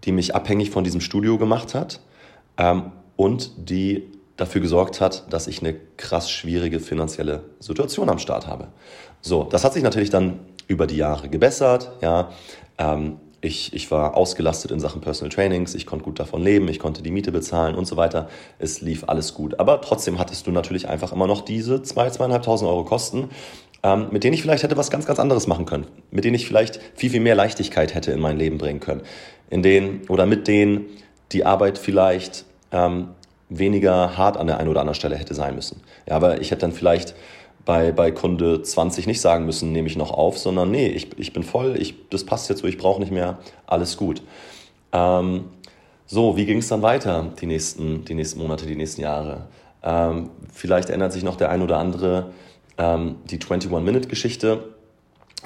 die 0.04 0.12
mich 0.12 0.34
abhängig 0.34 0.70
von 0.70 0.84
diesem 0.84 1.00
Studio 1.00 1.38
gemacht 1.38 1.74
hat 1.74 2.00
ähm, 2.56 2.92
und 3.16 3.52
die 3.70 4.08
dafür 4.36 4.60
gesorgt 4.60 5.00
hat, 5.00 5.32
dass 5.32 5.46
ich 5.46 5.60
eine 5.60 5.74
krass 5.96 6.30
schwierige 6.30 6.80
finanzielle 6.80 7.44
Situation 7.58 8.08
am 8.08 8.18
Start 8.18 8.46
habe. 8.46 8.68
So, 9.20 9.44
das 9.44 9.64
hat 9.64 9.74
sich 9.74 9.82
natürlich 9.82 10.10
dann 10.10 10.40
über 10.66 10.86
die 10.86 10.96
Jahre 10.96 11.28
gebessert. 11.28 11.92
Ja, 12.00 12.30
ähm, 12.78 13.18
ich, 13.42 13.72
ich 13.72 13.90
war 13.90 14.16
ausgelastet 14.16 14.70
in 14.70 14.80
Sachen 14.80 15.00
Personal 15.00 15.30
Trainings, 15.34 15.74
ich 15.74 15.86
konnte 15.86 16.04
gut 16.04 16.18
davon 16.18 16.42
leben, 16.42 16.68
ich 16.68 16.78
konnte 16.78 17.02
die 17.02 17.10
Miete 17.10 17.32
bezahlen 17.32 17.74
und 17.74 17.86
so 17.86 17.96
weiter. 17.96 18.28
Es 18.58 18.80
lief 18.80 19.04
alles 19.08 19.34
gut. 19.34 19.58
Aber 19.58 19.80
trotzdem 19.80 20.18
hattest 20.18 20.46
du 20.46 20.50
natürlich 20.50 20.88
einfach 20.88 21.12
immer 21.12 21.26
noch 21.26 21.42
diese 21.42 21.76
2.000, 21.76 22.18
2.500 22.18 22.68
Euro 22.68 22.84
Kosten, 22.84 23.30
ähm, 23.82 24.08
mit 24.10 24.24
denen 24.24 24.34
ich 24.34 24.42
vielleicht 24.42 24.62
hätte 24.62 24.76
was 24.76 24.90
ganz, 24.90 25.06
ganz 25.06 25.18
anderes 25.18 25.46
machen 25.46 25.66
können. 25.66 25.86
Mit 26.10 26.24
denen 26.24 26.34
ich 26.34 26.46
vielleicht 26.46 26.80
viel, 26.94 27.10
viel 27.10 27.20
mehr 27.20 27.34
Leichtigkeit 27.34 27.94
hätte 27.94 28.12
in 28.12 28.20
mein 28.20 28.36
Leben 28.36 28.58
bringen 28.58 28.80
können. 28.80 29.02
In 29.48 29.62
denen 29.62 30.02
oder 30.08 30.26
mit 30.26 30.48
denen 30.48 30.86
die 31.32 31.44
Arbeit 31.44 31.78
vielleicht 31.78 32.44
ähm, 32.72 33.08
weniger 33.48 34.16
hart 34.16 34.36
an 34.36 34.46
der 34.46 34.58
einen 34.58 34.68
oder 34.68 34.80
anderen 34.80 34.94
Stelle 34.94 35.16
hätte 35.16 35.34
sein 35.34 35.54
müssen. 35.54 35.80
Ja, 36.08 36.16
aber 36.16 36.40
ich 36.40 36.50
hätte 36.50 36.62
dann 36.62 36.72
vielleicht 36.72 37.14
bei, 37.64 37.92
bei 37.92 38.10
Kunde 38.10 38.62
20 38.62 39.06
nicht 39.06 39.20
sagen 39.20 39.44
müssen, 39.44 39.72
nehme 39.72 39.88
ich 39.88 39.96
noch 39.96 40.10
auf, 40.10 40.38
sondern 40.38 40.70
nee, 40.70 40.88
ich, 40.88 41.18
ich 41.18 41.32
bin 41.32 41.42
voll, 41.42 41.76
ich, 41.78 41.94
das 42.08 42.24
passt 42.24 42.48
jetzt 42.48 42.60
so, 42.60 42.66
ich 42.66 42.78
brauche 42.78 43.00
nicht 43.00 43.12
mehr, 43.12 43.38
alles 43.66 43.96
gut. 43.96 44.22
Ähm, 44.92 45.44
so, 46.06 46.36
wie 46.36 46.46
ging 46.46 46.58
es 46.58 46.68
dann 46.68 46.82
weiter 46.82 47.32
die 47.40 47.46
nächsten, 47.46 48.04
die 48.04 48.14
nächsten 48.14 48.40
Monate, 48.40 48.66
die 48.66 48.76
nächsten 48.76 49.02
Jahre? 49.02 49.46
Ähm, 49.82 50.30
vielleicht 50.52 50.88
erinnert 50.88 51.12
sich 51.12 51.22
noch 51.22 51.36
der 51.36 51.50
ein 51.50 51.62
oder 51.62 51.78
andere 51.78 52.32
ähm, 52.80 53.16
die 53.26 53.38
21-Minute-Geschichte. 53.38 54.74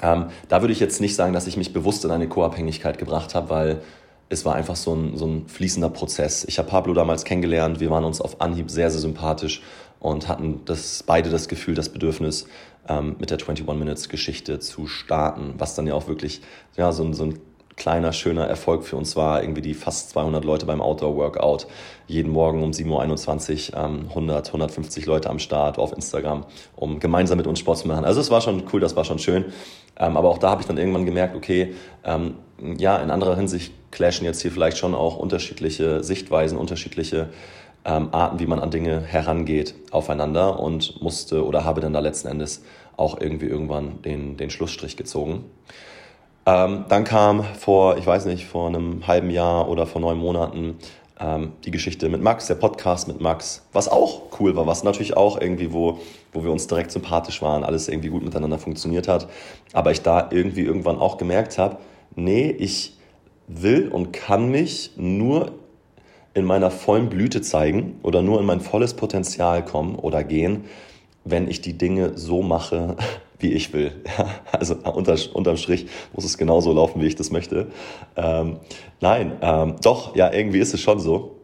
Ähm, 0.01 0.27
da 0.47 0.61
würde 0.61 0.71
ich 0.71 0.79
jetzt 0.79 1.01
nicht 1.01 1.15
sagen, 1.15 1.33
dass 1.33 1.47
ich 1.47 1.57
mich 1.57 1.73
bewusst 1.73 2.05
in 2.05 2.11
eine 2.11 2.27
Co-Abhängigkeit 2.27 2.97
gebracht 2.97 3.35
habe, 3.35 3.49
weil 3.49 3.81
es 4.29 4.45
war 4.45 4.55
einfach 4.55 4.75
so 4.75 4.95
ein, 4.95 5.17
so 5.17 5.27
ein 5.27 5.47
fließender 5.47 5.89
Prozess. 5.89 6.45
Ich 6.45 6.57
habe 6.57 6.69
Pablo 6.69 6.93
damals 6.93 7.25
kennengelernt, 7.25 7.79
wir 7.79 7.91
waren 7.91 8.05
uns 8.05 8.21
auf 8.21 8.41
Anhieb 8.41 8.71
sehr, 8.71 8.89
sehr 8.89 9.01
sympathisch 9.01 9.61
und 9.99 10.27
hatten 10.27 10.61
das, 10.65 11.03
beide 11.03 11.29
das 11.29 11.47
Gefühl, 11.47 11.75
das 11.75 11.89
Bedürfnis, 11.89 12.47
ähm, 12.87 13.17
mit 13.19 13.29
der 13.29 13.37
21 13.37 13.67
Minutes 13.67 14.09
Geschichte 14.09 14.59
zu 14.59 14.87
starten, 14.87 15.55
was 15.57 15.75
dann 15.75 15.87
ja 15.87 15.93
auch 15.93 16.07
wirklich 16.07 16.41
ja, 16.77 16.91
so, 16.91 17.11
so 17.13 17.25
ein 17.25 17.39
kleiner, 17.75 18.13
schöner 18.13 18.47
Erfolg 18.47 18.83
für 18.83 18.95
uns 18.95 19.15
war. 19.15 19.41
Irgendwie 19.41 19.61
die 19.61 19.73
fast 19.73 20.09
200 20.11 20.45
Leute 20.45 20.65
beim 20.65 20.81
Outdoor-Workout, 20.81 21.67
jeden 22.07 22.31
Morgen 22.31 22.63
um 22.63 22.71
7.21 22.71 23.73
Uhr 23.73 23.83
ähm, 23.83 24.05
100, 24.09 24.47
150 24.47 25.05
Leute 25.05 25.29
am 25.29 25.39
Start 25.39 25.77
auf 25.77 25.93
Instagram, 25.93 26.45
um 26.75 26.99
gemeinsam 26.99 27.37
mit 27.37 27.47
uns 27.47 27.59
Sport 27.59 27.79
zu 27.79 27.87
machen. 27.87 28.05
Also 28.05 28.21
es 28.21 28.31
war 28.31 28.41
schon 28.41 28.63
cool, 28.71 28.79
das 28.79 28.95
war 28.95 29.03
schon 29.03 29.19
schön. 29.19 29.45
Ähm, 29.97 30.17
aber 30.17 30.29
auch 30.29 30.37
da 30.37 30.49
habe 30.49 30.61
ich 30.61 30.67
dann 30.67 30.77
irgendwann 30.77 31.05
gemerkt, 31.05 31.35
okay, 31.35 31.73
ähm, 32.03 32.35
ja, 32.77 32.97
in 32.97 33.11
anderer 33.11 33.35
Hinsicht 33.35 33.73
clashen 33.91 34.25
jetzt 34.25 34.41
hier 34.41 34.51
vielleicht 34.51 34.77
schon 34.77 34.95
auch 34.95 35.17
unterschiedliche 35.17 36.03
Sichtweisen, 36.03 36.57
unterschiedliche 36.57 37.29
ähm, 37.85 38.09
Arten, 38.11 38.39
wie 38.39 38.47
man 38.47 38.59
an 38.59 38.71
Dinge 38.71 39.01
herangeht, 39.01 39.75
aufeinander 39.91 40.59
und 40.59 41.01
musste 41.01 41.45
oder 41.45 41.63
habe 41.63 41.81
dann 41.81 41.93
da 41.93 41.99
letzten 41.99 42.27
Endes 42.27 42.63
auch 42.97 43.19
irgendwie 43.19 43.45
irgendwann 43.45 44.01
den, 44.01 44.37
den 44.37 44.49
Schlussstrich 44.49 44.97
gezogen. 44.97 45.45
Ähm, 46.45 46.85
dann 46.89 47.03
kam 47.03 47.43
vor, 47.43 47.97
ich 47.97 48.05
weiß 48.05 48.25
nicht, 48.25 48.45
vor 48.45 48.67
einem 48.67 49.07
halben 49.07 49.29
Jahr 49.29 49.67
oder 49.67 49.87
vor 49.87 49.99
neun 49.99 50.17
Monaten 50.17 50.77
ähm, 51.19 51.53
die 51.63 51.71
Geschichte 51.71 52.07
mit 52.09 52.21
Max, 52.21 52.47
der 52.47 52.55
Podcast 52.55 53.07
mit 53.07 53.19
Max, 53.19 53.65
was 53.73 53.87
auch 53.87 54.21
cool 54.39 54.55
war, 54.55 54.67
was 54.67 54.83
natürlich 54.83 55.17
auch 55.17 55.39
irgendwie, 55.41 55.73
wo, 55.73 55.99
wo 56.33 56.43
wir 56.43 56.51
uns 56.51 56.67
direkt 56.67 56.91
sympathisch 56.91 57.41
waren, 57.41 57.63
alles 57.63 57.87
irgendwie 57.87 58.09
gut 58.09 58.23
miteinander 58.23 58.59
funktioniert 58.59 59.07
hat. 59.07 59.27
Aber 59.73 59.91
ich 59.91 60.01
da 60.01 60.29
irgendwie 60.31 60.61
irgendwann 60.61 60.99
auch 60.99 61.17
gemerkt 61.17 61.57
habe, 61.57 61.77
nee, 62.15 62.51
ich 62.51 62.97
will 63.47 63.87
und 63.87 64.13
kann 64.13 64.49
mich 64.49 64.91
nur 64.97 65.53
in 66.33 66.45
meiner 66.45 66.69
vollen 66.69 67.09
Blüte 67.09 67.41
zeigen 67.41 67.99
oder 68.03 68.21
nur 68.21 68.39
in 68.39 68.45
mein 68.45 68.59
volles 68.59 68.93
Potenzial 68.93 69.63
kommen 69.63 69.95
oder 69.95 70.23
gehen, 70.23 70.65
wenn 71.23 71.47
ich 71.47 71.61
die 71.61 71.77
Dinge 71.77 72.17
so 72.17 72.41
mache, 72.41 72.97
wie 73.39 73.51
ich 73.53 73.73
will. 73.73 73.91
also 74.51 74.75
unter, 74.75 75.17
unterm 75.33 75.57
Strich 75.57 75.87
muss 76.13 76.25
es 76.25 76.37
genauso 76.37 76.71
laufen, 76.73 77.01
wie 77.01 77.07
ich 77.07 77.15
das 77.15 77.31
möchte. 77.31 77.67
Ähm, 78.15 78.57
nein, 79.01 79.33
ähm, 79.41 79.75
doch, 79.81 80.15
ja, 80.15 80.31
irgendwie 80.31 80.59
ist 80.59 80.73
es 80.73 80.81
schon 80.81 80.99
so. 80.99 81.35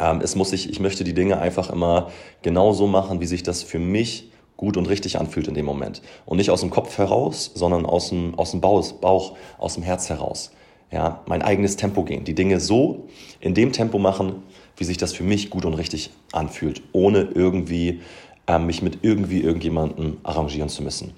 Ähm, 0.00 0.20
es 0.22 0.36
muss 0.36 0.52
ich, 0.52 0.70
ich 0.70 0.80
möchte 0.80 1.04
die 1.04 1.14
Dinge 1.14 1.38
einfach 1.38 1.70
immer 1.70 2.10
genau 2.42 2.72
so 2.72 2.86
machen, 2.86 3.20
wie 3.20 3.26
sich 3.26 3.42
das 3.42 3.62
für 3.62 3.78
mich 3.78 4.30
gut 4.56 4.76
und 4.76 4.86
richtig 4.86 5.18
anfühlt 5.18 5.48
in 5.48 5.54
dem 5.54 5.64
Moment. 5.66 6.02
Und 6.26 6.36
nicht 6.36 6.50
aus 6.50 6.60
dem 6.60 6.70
Kopf 6.70 6.98
heraus, 6.98 7.52
sondern 7.54 7.86
aus 7.86 8.10
dem, 8.10 8.34
aus 8.36 8.50
dem 8.50 8.60
Bauch, 8.60 9.36
aus 9.58 9.74
dem 9.74 9.82
Herz 9.82 10.08
heraus. 10.10 10.50
Ja, 10.90 11.22
mein 11.26 11.42
eigenes 11.42 11.76
Tempo 11.76 12.02
gehen. 12.02 12.24
Die 12.24 12.34
Dinge 12.34 12.60
so 12.60 13.08
in 13.40 13.54
dem 13.54 13.72
Tempo 13.72 13.98
machen, 13.98 14.42
wie 14.76 14.84
sich 14.84 14.96
das 14.96 15.12
für 15.12 15.22
mich 15.22 15.50
gut 15.50 15.64
und 15.64 15.74
richtig 15.74 16.10
anfühlt, 16.32 16.82
ohne 16.92 17.28
irgendwie 17.34 18.00
äh, 18.48 18.58
mich 18.58 18.82
mit 18.82 19.00
irgendwie 19.02 19.40
irgendjemandem 19.40 20.18
arrangieren 20.24 20.68
zu 20.68 20.82
müssen. 20.82 21.12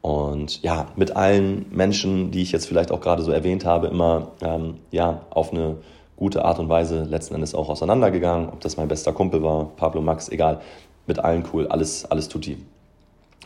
Und 0.00 0.62
ja, 0.62 0.88
mit 0.96 1.14
allen 1.14 1.66
Menschen, 1.70 2.32
die 2.32 2.42
ich 2.42 2.50
jetzt 2.50 2.66
vielleicht 2.66 2.90
auch 2.90 3.00
gerade 3.00 3.22
so 3.22 3.30
erwähnt 3.30 3.64
habe, 3.64 3.86
immer 3.86 4.32
ähm, 4.40 4.78
ja, 4.90 5.20
auf 5.30 5.52
eine 5.52 5.76
gute 6.16 6.44
Art 6.44 6.58
und 6.58 6.68
Weise 6.68 7.04
letzten 7.04 7.34
Endes 7.34 7.54
auch 7.54 7.68
auseinandergegangen. 7.68 8.48
Ob 8.48 8.60
das 8.60 8.76
mein 8.76 8.88
bester 8.88 9.12
Kumpel 9.12 9.42
war, 9.42 9.66
Pablo 9.76 10.02
Max, 10.02 10.28
egal. 10.28 10.60
Mit 11.06 11.18
allen 11.18 11.44
cool, 11.52 11.68
alles, 11.68 12.04
alles 12.04 12.28
tutti. 12.28 12.58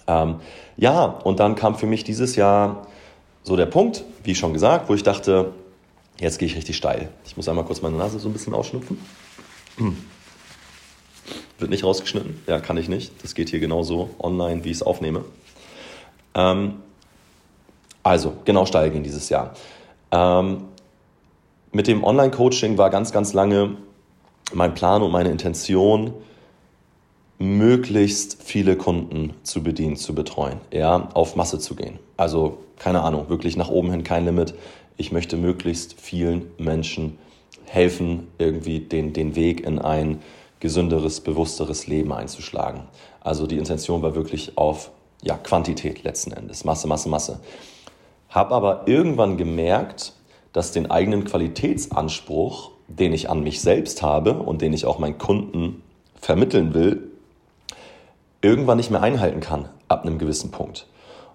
Ähm, 0.06 0.36
ja, 0.76 1.04
und 1.04 1.40
dann 1.40 1.56
kam 1.56 1.74
für 1.74 1.86
mich 1.86 2.04
dieses 2.04 2.36
Jahr 2.36 2.86
so 3.42 3.56
der 3.56 3.66
Punkt, 3.66 4.04
wie 4.24 4.34
schon 4.34 4.52
gesagt, 4.52 4.88
wo 4.88 4.94
ich 4.94 5.02
dachte, 5.02 5.52
jetzt 6.20 6.38
gehe 6.38 6.48
ich 6.48 6.56
richtig 6.56 6.76
steil. 6.76 7.08
Ich 7.24 7.36
muss 7.36 7.48
einmal 7.48 7.64
kurz 7.64 7.82
meine 7.82 7.96
Nase 7.96 8.18
so 8.18 8.28
ein 8.28 8.32
bisschen 8.32 8.54
ausschnupfen. 8.54 8.98
Wird 11.58 11.70
nicht 11.70 11.84
rausgeschnitten? 11.84 12.42
Ja, 12.46 12.60
kann 12.60 12.76
ich 12.76 12.88
nicht. 12.88 13.12
Das 13.22 13.34
geht 13.34 13.48
hier 13.48 13.60
genauso 13.60 14.10
online, 14.18 14.64
wie 14.64 14.70
ich 14.70 14.76
es 14.76 14.82
aufnehme. 14.82 15.24
Ähm, 16.34 16.74
also, 18.02 18.34
genau 18.44 18.66
steil 18.66 18.90
gehen 18.90 19.02
dieses 19.02 19.28
Jahr. 19.28 19.54
Ähm, 20.12 20.64
mit 21.72 21.88
dem 21.88 22.04
Online-Coaching 22.04 22.78
war 22.78 22.90
ganz, 22.90 23.12
ganz 23.12 23.32
lange 23.32 23.76
mein 24.52 24.74
Plan 24.74 25.02
und 25.02 25.10
meine 25.10 25.30
Intention, 25.30 26.12
möglichst 27.38 28.42
viele 28.42 28.76
Kunden 28.76 29.34
zu 29.42 29.62
bedienen, 29.62 29.96
zu 29.96 30.14
betreuen, 30.14 30.60
ja, 30.72 31.10
auf 31.12 31.36
Masse 31.36 31.58
zu 31.58 31.74
gehen. 31.74 31.98
Also 32.16 32.58
keine 32.78 33.02
Ahnung, 33.02 33.28
wirklich 33.28 33.56
nach 33.56 33.68
oben 33.68 33.90
hin 33.90 34.04
kein 34.04 34.24
Limit. 34.24 34.54
Ich 34.96 35.12
möchte 35.12 35.36
möglichst 35.36 36.00
vielen 36.00 36.46
Menschen 36.58 37.18
helfen, 37.66 38.28
irgendwie 38.38 38.80
den, 38.80 39.12
den 39.12 39.34
Weg 39.34 39.66
in 39.66 39.78
ein 39.78 40.20
gesünderes, 40.60 41.20
bewussteres 41.20 41.86
Leben 41.86 42.12
einzuschlagen. 42.12 42.82
Also 43.20 43.46
die 43.46 43.58
Intention 43.58 44.02
war 44.02 44.14
wirklich 44.14 44.56
auf 44.56 44.90
ja, 45.22 45.36
Quantität 45.36 46.02
letzten 46.04 46.32
Endes, 46.32 46.64
Masse, 46.64 46.86
Masse, 46.86 47.08
Masse. 47.08 47.40
Habe 48.28 48.54
aber 48.54 48.82
irgendwann 48.86 49.36
gemerkt, 49.36 50.12
dass 50.52 50.72
den 50.72 50.90
eigenen 50.90 51.24
Qualitätsanspruch, 51.24 52.70
den 52.88 53.12
ich 53.12 53.28
an 53.28 53.42
mich 53.42 53.60
selbst 53.60 54.02
habe 54.02 54.34
und 54.34 54.62
den 54.62 54.72
ich 54.72 54.86
auch 54.86 54.98
meinen 54.98 55.18
Kunden 55.18 55.82
vermitteln 56.14 56.74
will, 56.74 57.10
irgendwann 58.40 58.76
nicht 58.76 58.90
mehr 58.90 59.02
einhalten 59.02 59.40
kann 59.40 59.68
ab 59.88 60.04
einem 60.04 60.18
gewissen 60.18 60.50
Punkt. 60.50 60.86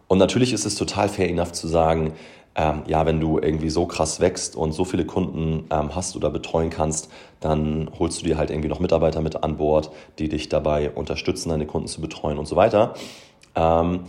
Und 0.08 0.18
natürlich 0.18 0.54
ist 0.54 0.66
es 0.66 0.76
total 0.76 1.08
fair 1.08 1.30
enough 1.30 1.52
zu 1.54 1.68
sagen, 1.68 2.14
ähm, 2.56 2.84
ja, 2.88 3.06
wenn 3.06 3.20
du 3.20 3.40
irgendwie 3.40 3.70
so 3.70 3.86
krass 3.86 4.20
wächst 4.20 4.56
und 4.56 4.74
so 4.74 4.84
viele 4.84 5.06
Kunden 5.06 5.66
ähm, 5.72 5.96
hast 5.96 6.16
oder 6.16 6.30
betreuen 6.30 6.70
kannst, 6.70 7.10
dann 7.40 7.90
holst 7.98 8.22
du 8.22 8.26
dir 8.26 8.38
halt 8.38 8.50
irgendwie 8.50 8.70
noch 8.70 8.80
Mitarbeiter 8.80 9.22
mit 9.22 9.44
an 9.44 9.58
Bord, 9.58 9.92
die 10.20 10.28
dich 10.28 10.50
dabei 10.50 10.92
unterstützen, 10.92 11.50
deine 11.50 11.66
Kunden 11.66 11.88
zu 11.88 12.02
betreuen 12.02 12.38
und 12.38 12.48
so 12.48 12.56
weiter. 12.56 12.94
Ähm, 13.56 14.02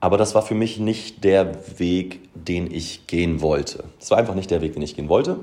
aber 0.00 0.16
das 0.16 0.34
war 0.34 0.40
für 0.40 0.54
mich 0.54 0.78
nicht 0.78 1.24
der 1.24 1.78
Weg, 1.78 2.20
den 2.34 2.72
ich 2.72 3.06
gehen 3.06 3.42
wollte. 3.42 3.84
Es 4.00 4.10
war 4.10 4.16
einfach 4.16 4.34
nicht 4.34 4.50
der 4.50 4.62
Weg, 4.62 4.72
den 4.72 4.82
ich 4.82 4.96
gehen 4.96 5.10
wollte. 5.10 5.40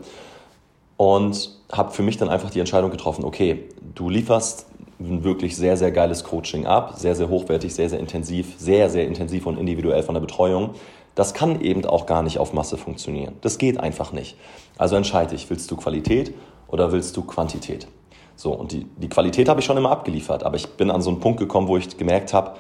Und 0.97 1.55
habe 1.71 1.91
für 1.91 2.01
mich 2.01 2.17
dann 2.17 2.29
einfach 2.29 2.49
die 2.49 2.59
Entscheidung 2.59 2.89
getroffen, 2.89 3.23
okay, 3.23 3.65
du 3.93 4.09
lieferst 4.09 4.65
ein 4.99 5.23
wirklich 5.23 5.55
sehr, 5.55 5.77
sehr 5.77 5.91
geiles 5.91 6.23
Coaching 6.23 6.65
ab, 6.65 6.95
sehr, 6.97 7.13
sehr 7.13 7.29
hochwertig, 7.29 7.73
sehr, 7.75 7.87
sehr 7.87 7.99
intensiv, 7.99 8.55
sehr, 8.57 8.89
sehr 8.89 9.05
intensiv 9.05 9.45
und 9.45 9.59
individuell 9.59 10.01
von 10.01 10.15
der 10.15 10.21
Betreuung. 10.21 10.71
Das 11.17 11.33
kann 11.33 11.61
eben 11.61 11.83
auch 11.83 12.05
gar 12.05 12.21
nicht 12.21 12.37
auf 12.37 12.53
Masse 12.53 12.77
funktionieren. 12.77 13.37
Das 13.41 13.57
geht 13.57 13.79
einfach 13.79 14.11
nicht. 14.11 14.37
Also 14.77 14.95
entscheide 14.95 15.33
ich, 15.33 15.49
willst 15.49 15.71
du 15.71 15.75
Qualität 15.75 16.31
oder 16.67 16.91
willst 16.91 17.17
du 17.17 17.23
Quantität? 17.23 17.87
So, 18.35 18.53
und 18.53 18.71
die, 18.71 18.85
die 18.97 19.09
Qualität 19.09 19.49
habe 19.49 19.59
ich 19.59 19.65
schon 19.65 19.77
immer 19.77 19.89
abgeliefert, 19.89 20.43
aber 20.43 20.57
ich 20.57 20.67
bin 20.67 20.91
an 20.91 21.01
so 21.01 21.09
einen 21.09 21.19
Punkt 21.19 21.39
gekommen, 21.39 21.67
wo 21.67 21.75
ich 21.75 21.97
gemerkt 21.97 22.35
habe, 22.35 22.51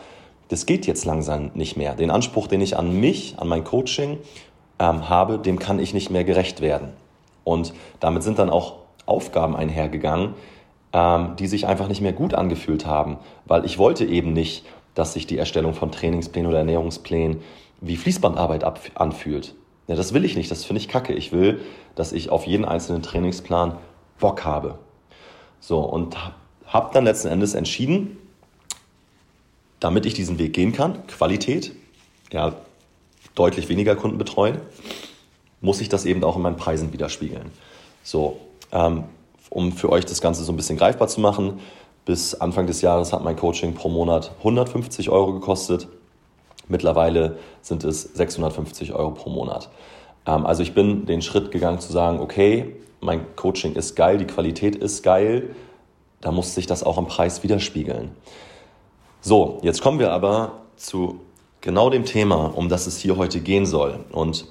das 0.47 0.65
geht 0.65 0.87
jetzt 0.87 1.05
langsam 1.05 1.51
nicht 1.53 1.77
mehr. 1.77 1.93
Den 1.93 2.09
Anspruch, 2.09 2.47
den 2.47 2.59
ich 2.61 2.75
an 2.75 2.99
mich, 2.99 3.35
an 3.37 3.47
mein 3.47 3.63
Coaching 3.63 4.17
ähm, 4.79 5.07
habe, 5.07 5.37
dem 5.37 5.59
kann 5.59 5.77
ich 5.77 5.93
nicht 5.93 6.09
mehr 6.09 6.23
gerecht 6.23 6.59
werden. 6.59 6.93
Und 7.43 7.75
damit 7.99 8.23
sind 8.23 8.39
dann 8.39 8.49
auch 8.49 8.77
Aufgaben 9.05 9.55
einhergegangen, 9.55 10.33
ähm, 10.93 11.35
die 11.37 11.45
sich 11.45 11.67
einfach 11.67 11.89
nicht 11.89 12.01
mehr 12.01 12.13
gut 12.13 12.33
angefühlt 12.33 12.87
haben, 12.87 13.17
weil 13.45 13.65
ich 13.65 13.77
wollte 13.77 14.03
eben 14.03 14.33
nicht, 14.33 14.65
dass 14.95 15.13
sich 15.13 15.27
die 15.27 15.37
Erstellung 15.37 15.75
von 15.75 15.91
Trainingsplänen 15.91 16.49
oder 16.49 16.57
Ernährungsplänen 16.57 17.41
wie 17.81 17.97
Fließbandarbeit 17.97 18.63
anfühlt. 18.95 19.55
Ja, 19.87 19.95
das 19.95 20.13
will 20.13 20.25
ich 20.25 20.35
nicht, 20.35 20.51
das 20.51 20.65
finde 20.65 20.81
ich 20.81 20.87
kacke. 20.87 21.13
Ich 21.13 21.31
will, 21.31 21.61
dass 21.95 22.11
ich 22.11 22.29
auf 22.29 22.45
jeden 22.45 22.65
einzelnen 22.65 23.01
Trainingsplan 23.01 23.77
Bock 24.19 24.43
habe. 24.43 24.77
So, 25.59 25.79
und 25.79 26.15
habe 26.65 26.93
dann 26.93 27.05
letzten 27.05 27.29
Endes 27.29 27.53
entschieden, 27.53 28.17
damit 29.79 30.05
ich 30.05 30.13
diesen 30.13 30.39
Weg 30.39 30.53
gehen 30.53 30.73
kann, 30.73 31.05
Qualität, 31.07 31.73
ja, 32.31 32.53
deutlich 33.35 33.69
weniger 33.69 33.95
Kunden 33.95 34.17
betreuen, 34.17 34.59
muss 35.61 35.81
ich 35.81 35.89
das 35.89 36.05
eben 36.05 36.23
auch 36.23 36.35
in 36.35 36.41
meinen 36.41 36.57
Preisen 36.57 36.91
widerspiegeln. 36.93 37.51
So, 38.03 38.39
ähm, 38.71 39.05
um 39.49 39.71
für 39.71 39.89
euch 39.89 40.05
das 40.05 40.21
Ganze 40.21 40.43
so 40.43 40.51
ein 40.51 40.57
bisschen 40.57 40.77
greifbar 40.77 41.07
zu 41.07 41.21
machen, 41.21 41.59
bis 42.05 42.35
Anfang 42.35 42.67
des 42.67 42.81
Jahres 42.81 43.13
hat 43.13 43.23
mein 43.23 43.35
Coaching 43.35 43.73
pro 43.73 43.89
Monat 43.89 44.31
150 44.39 45.09
Euro 45.09 45.33
gekostet. 45.33 45.87
Mittlerweile 46.67 47.37
sind 47.61 47.83
es 47.83 48.01
650 48.01 48.93
Euro 48.93 49.11
pro 49.11 49.29
Monat. 49.29 49.69
Ähm, 50.25 50.45
also 50.45 50.63
ich 50.63 50.73
bin 50.73 51.05
den 51.05 51.21
Schritt 51.21 51.51
gegangen 51.51 51.79
zu 51.79 51.91
sagen, 51.91 52.19
okay, 52.19 52.75
mein 52.99 53.35
Coaching 53.35 53.73
ist 53.73 53.95
geil, 53.95 54.17
die 54.17 54.25
Qualität 54.25 54.75
ist 54.75 55.03
geil, 55.03 55.55
da 56.21 56.31
muss 56.31 56.55
sich 56.55 56.65
das 56.65 56.83
auch 56.83 56.97
im 56.97 57.05
Preis 57.05 57.43
widerspiegeln. 57.43 58.11
So, 59.21 59.59
jetzt 59.61 59.81
kommen 59.81 59.99
wir 59.99 60.11
aber 60.11 60.63
zu 60.75 61.21
genau 61.61 61.89
dem 61.89 62.05
Thema, 62.05 62.51
um 62.55 62.69
das 62.69 62.87
es 62.87 62.97
hier 62.97 63.17
heute 63.17 63.39
gehen 63.39 63.65
soll. 63.65 63.99
Und 64.11 64.45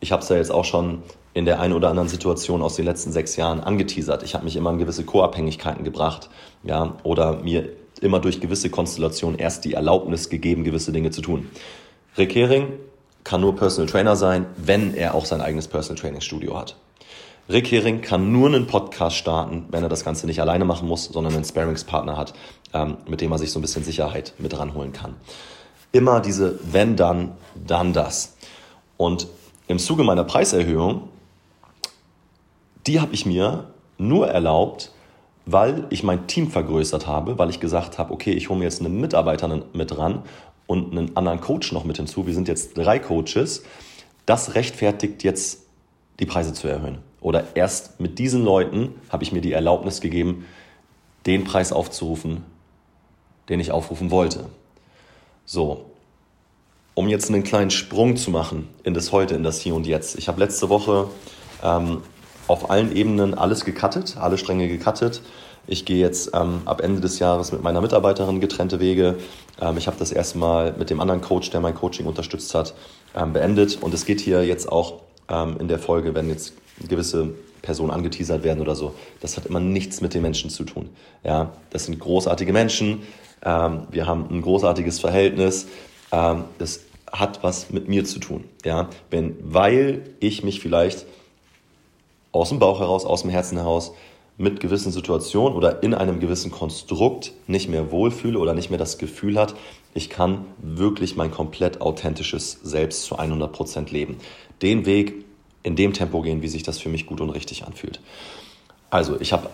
ich 0.00 0.12
habe 0.12 0.22
es 0.22 0.28
ja 0.28 0.36
jetzt 0.36 0.52
auch 0.52 0.64
schon 0.64 1.02
in 1.34 1.44
der 1.44 1.60
einen 1.60 1.72
oder 1.72 1.88
anderen 1.88 2.08
Situation 2.08 2.62
aus 2.62 2.76
den 2.76 2.84
letzten 2.84 3.12
sechs 3.12 3.36
Jahren 3.36 3.60
angeteasert. 3.60 4.22
Ich 4.22 4.34
habe 4.34 4.44
mich 4.44 4.56
immer 4.56 4.70
in 4.70 4.78
gewisse 4.78 5.04
Co-Abhängigkeiten 5.04 5.84
gebracht, 5.84 6.30
ja, 6.62 6.96
oder 7.02 7.42
mir 7.42 7.68
immer 8.00 8.20
durch 8.20 8.40
gewisse 8.40 8.70
Konstellationen 8.70 9.38
erst 9.38 9.64
die 9.64 9.74
Erlaubnis 9.74 10.28
gegeben, 10.28 10.64
gewisse 10.64 10.92
Dinge 10.92 11.10
zu 11.10 11.22
tun. 11.22 11.48
Rick 12.16 12.34
Hering 12.34 12.68
kann 13.24 13.40
nur 13.40 13.56
Personal 13.56 13.90
Trainer 13.90 14.16
sein, 14.16 14.46
wenn 14.56 14.94
er 14.94 15.14
auch 15.14 15.24
sein 15.24 15.40
eigenes 15.40 15.68
Personal 15.68 16.00
Training 16.00 16.20
Studio 16.20 16.58
hat. 16.58 16.76
Rick 17.48 17.70
Hering 17.70 18.02
kann 18.02 18.30
nur 18.30 18.48
einen 18.48 18.66
Podcast 18.66 19.16
starten, 19.16 19.66
wenn 19.70 19.82
er 19.82 19.88
das 19.88 20.04
Ganze 20.04 20.26
nicht 20.26 20.40
alleine 20.40 20.64
machen 20.64 20.86
muss, 20.86 21.06
sondern 21.06 21.34
einen 21.34 21.44
Sparingspartner 21.44 22.16
hat, 22.16 22.34
ähm, 22.74 22.98
mit 23.06 23.20
dem 23.20 23.32
er 23.32 23.38
sich 23.38 23.52
so 23.52 23.58
ein 23.58 23.62
bisschen 23.62 23.84
Sicherheit 23.84 24.34
mit 24.38 24.58
ranholen 24.58 24.92
kann. 24.92 25.14
Immer 25.92 26.20
diese 26.20 26.58
wenn 26.70 26.96
dann, 26.96 27.32
dann 27.54 27.94
das. 27.94 28.36
Und 28.98 29.28
im 29.66 29.78
Zuge 29.78 30.04
meiner 30.04 30.24
Preiserhöhung, 30.24 31.08
die 32.86 33.00
habe 33.00 33.14
ich 33.14 33.24
mir 33.24 33.70
nur 33.96 34.28
erlaubt, 34.28 34.92
weil 35.50 35.86
ich 35.88 36.02
mein 36.02 36.26
Team 36.26 36.50
vergrößert 36.50 37.06
habe, 37.06 37.38
weil 37.38 37.48
ich 37.48 37.58
gesagt 37.58 37.96
habe, 37.96 38.12
okay, 38.12 38.32
ich 38.32 38.50
hole 38.50 38.58
mir 38.58 38.66
jetzt 38.66 38.80
einen 38.80 39.00
Mitarbeiter 39.00 39.62
mit 39.72 39.96
ran 39.96 40.22
und 40.66 40.92
einen 40.92 41.16
anderen 41.16 41.40
Coach 41.40 41.72
noch 41.72 41.84
mit 41.84 41.96
hinzu. 41.96 42.26
Wir 42.26 42.34
sind 42.34 42.48
jetzt 42.48 42.76
drei 42.76 42.98
Coaches. 42.98 43.62
Das 44.26 44.54
rechtfertigt 44.54 45.24
jetzt 45.24 45.62
die 46.20 46.26
Preise 46.26 46.52
zu 46.52 46.68
erhöhen. 46.68 46.98
Oder 47.22 47.56
erst 47.56 47.98
mit 47.98 48.18
diesen 48.18 48.44
Leuten 48.44 48.94
habe 49.08 49.24
ich 49.24 49.32
mir 49.32 49.40
die 49.40 49.52
Erlaubnis 49.52 50.02
gegeben, 50.02 50.44
den 51.24 51.44
Preis 51.44 51.72
aufzurufen, 51.72 52.44
den 53.48 53.58
ich 53.58 53.72
aufrufen 53.72 54.10
wollte. 54.10 54.50
So, 55.46 55.86
um 56.92 57.08
jetzt 57.08 57.30
einen 57.30 57.42
kleinen 57.42 57.70
Sprung 57.70 58.16
zu 58.16 58.30
machen 58.30 58.68
in 58.82 58.92
das 58.92 59.12
Heute, 59.12 59.34
in 59.34 59.44
das 59.44 59.60
Hier 59.60 59.74
und 59.74 59.86
Jetzt. 59.86 60.18
Ich 60.18 60.28
habe 60.28 60.40
letzte 60.40 60.68
Woche 60.68 61.08
ähm, 61.64 62.02
auf 62.48 62.70
allen 62.70 62.94
Ebenen 62.94 63.34
alles 63.34 63.64
gecuttet, 63.64 64.16
alle 64.18 64.38
Stränge 64.38 64.68
gecuttet. 64.68 65.22
Ich 65.66 65.84
gehe 65.84 65.98
jetzt 65.98 66.30
ähm, 66.34 66.62
ab 66.64 66.80
Ende 66.80 67.00
des 67.00 67.18
Jahres 67.18 67.52
mit 67.52 67.62
meiner 67.62 67.82
Mitarbeiterin 67.82 68.40
getrennte 68.40 68.80
Wege. 68.80 69.16
Ähm, 69.60 69.76
ich 69.76 69.86
habe 69.86 69.98
das 69.98 70.10
erstmal 70.10 70.72
mit 70.72 70.88
dem 70.88 70.98
anderen 70.98 71.20
Coach, 71.20 71.50
der 71.50 71.60
mein 71.60 71.74
Coaching 71.74 72.06
unterstützt 72.06 72.54
hat, 72.54 72.74
ähm, 73.14 73.34
beendet. 73.34 73.78
Und 73.80 73.92
es 73.92 74.06
geht 74.06 74.20
hier 74.20 74.44
jetzt 74.44 74.72
auch 74.72 75.02
ähm, 75.28 75.56
in 75.60 75.68
der 75.68 75.78
Folge, 75.78 76.14
wenn 76.14 76.30
jetzt 76.30 76.54
gewisse 76.88 77.34
Personen 77.60 77.90
angeteasert 77.90 78.44
werden 78.44 78.60
oder 78.60 78.74
so. 78.74 78.94
Das 79.20 79.36
hat 79.36 79.44
immer 79.44 79.60
nichts 79.60 80.00
mit 80.00 80.14
den 80.14 80.22
Menschen 80.22 80.48
zu 80.48 80.64
tun. 80.64 80.88
Ja, 81.22 81.52
das 81.68 81.84
sind 81.84 81.98
großartige 81.98 82.54
Menschen. 82.54 83.02
Ähm, 83.44 83.82
wir 83.90 84.06
haben 84.06 84.26
ein 84.30 84.40
großartiges 84.40 85.00
Verhältnis. 85.00 85.66
Ähm, 86.12 86.44
das 86.58 86.80
hat 87.12 87.42
was 87.42 87.70
mit 87.70 87.88
mir 87.88 88.06
zu 88.06 88.20
tun. 88.20 88.44
Ja, 88.64 88.88
wenn, 89.10 89.36
weil 89.42 90.02
ich 90.20 90.42
mich 90.42 90.60
vielleicht 90.60 91.04
aus 92.38 92.50
dem 92.50 92.60
Bauch 92.60 92.80
heraus, 92.80 93.04
aus 93.04 93.22
dem 93.22 93.30
Herzen 93.30 93.58
heraus 93.58 93.92
mit 94.36 94.60
gewissen 94.60 94.92
Situationen 94.92 95.56
oder 95.56 95.82
in 95.82 95.92
einem 95.92 96.20
gewissen 96.20 96.52
Konstrukt 96.52 97.32
nicht 97.48 97.68
mehr 97.68 97.90
wohlfühle 97.90 98.38
oder 98.38 98.54
nicht 98.54 98.70
mehr 98.70 98.78
das 98.78 98.96
Gefühl 98.96 99.38
hat, 99.38 99.56
ich 99.94 100.08
kann 100.08 100.44
wirklich 100.58 101.16
mein 101.16 101.32
komplett 101.32 101.80
authentisches 101.80 102.52
Selbst 102.62 103.02
zu 103.02 103.18
100 103.18 103.52
Prozent 103.52 103.90
leben. 103.90 104.18
Den 104.62 104.86
Weg 104.86 105.24
in 105.64 105.74
dem 105.74 105.92
Tempo 105.92 106.22
gehen, 106.22 106.40
wie 106.40 106.48
sich 106.48 106.62
das 106.62 106.78
für 106.78 106.88
mich 106.88 107.06
gut 107.06 107.20
und 107.20 107.30
richtig 107.30 107.64
anfühlt. 107.64 108.00
Also, 108.90 109.20
ich 109.20 109.32
habe 109.32 109.50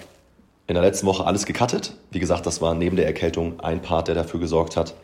in 0.66 0.74
der 0.74 0.82
letzten 0.82 1.06
Woche 1.06 1.24
alles 1.24 1.46
gecuttet. 1.46 1.94
Wie 2.10 2.20
gesagt, 2.20 2.44
das 2.44 2.60
war 2.60 2.74
neben 2.74 2.96
der 2.96 3.06
Erkältung 3.06 3.60
ein 3.60 3.80
Part, 3.80 4.08
der 4.08 4.14
dafür 4.14 4.38
gesorgt 4.38 4.76
hat, 4.76 4.94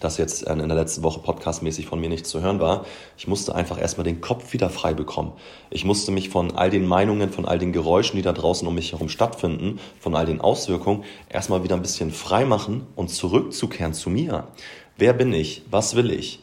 dass 0.00 0.18
jetzt 0.18 0.42
in 0.42 0.58
der 0.58 0.76
letzten 0.76 1.02
Woche 1.02 1.20
podcastmäßig 1.20 1.86
von 1.86 2.00
mir 2.00 2.08
nichts 2.08 2.28
zu 2.28 2.40
hören 2.40 2.60
war. 2.60 2.84
Ich 3.16 3.26
musste 3.26 3.54
einfach 3.54 3.80
erstmal 3.80 4.04
den 4.04 4.20
Kopf 4.20 4.52
wieder 4.52 4.70
frei 4.70 4.94
bekommen. 4.94 5.32
Ich 5.70 5.84
musste 5.84 6.12
mich 6.12 6.28
von 6.28 6.52
all 6.56 6.70
den 6.70 6.86
Meinungen, 6.86 7.30
von 7.30 7.46
all 7.46 7.58
den 7.58 7.72
Geräuschen, 7.72 8.16
die 8.16 8.22
da 8.22 8.32
draußen 8.32 8.66
um 8.66 8.74
mich 8.74 8.92
herum 8.92 9.08
stattfinden, 9.08 9.78
von 10.00 10.14
all 10.14 10.26
den 10.26 10.40
Auswirkungen, 10.40 11.04
erstmal 11.28 11.64
wieder 11.64 11.76
ein 11.76 11.82
bisschen 11.82 12.10
frei 12.10 12.44
machen 12.44 12.86
und 12.96 13.08
zurückzukehren 13.08 13.94
zu 13.94 14.10
mir. 14.10 14.48
Wer 14.96 15.12
bin 15.12 15.32
ich? 15.32 15.62
Was 15.70 15.96
will 15.96 16.10
ich? 16.10 16.40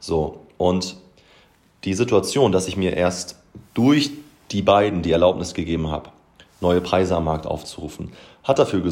So. 0.00 0.40
Und 0.56 0.96
die 1.84 1.94
Situation, 1.94 2.52
dass 2.52 2.68
ich 2.68 2.76
mir 2.76 2.96
erst 2.96 3.36
durch 3.74 4.10
die 4.50 4.62
beiden 4.62 5.02
die 5.02 5.12
Erlaubnis 5.12 5.54
gegeben 5.54 5.90
habe, 5.90 6.10
neue 6.64 6.80
Preise 6.80 7.14
am 7.16 7.24
Markt 7.24 7.46
aufzurufen, 7.46 8.12
hat 8.42 8.58
dafür 8.58 8.82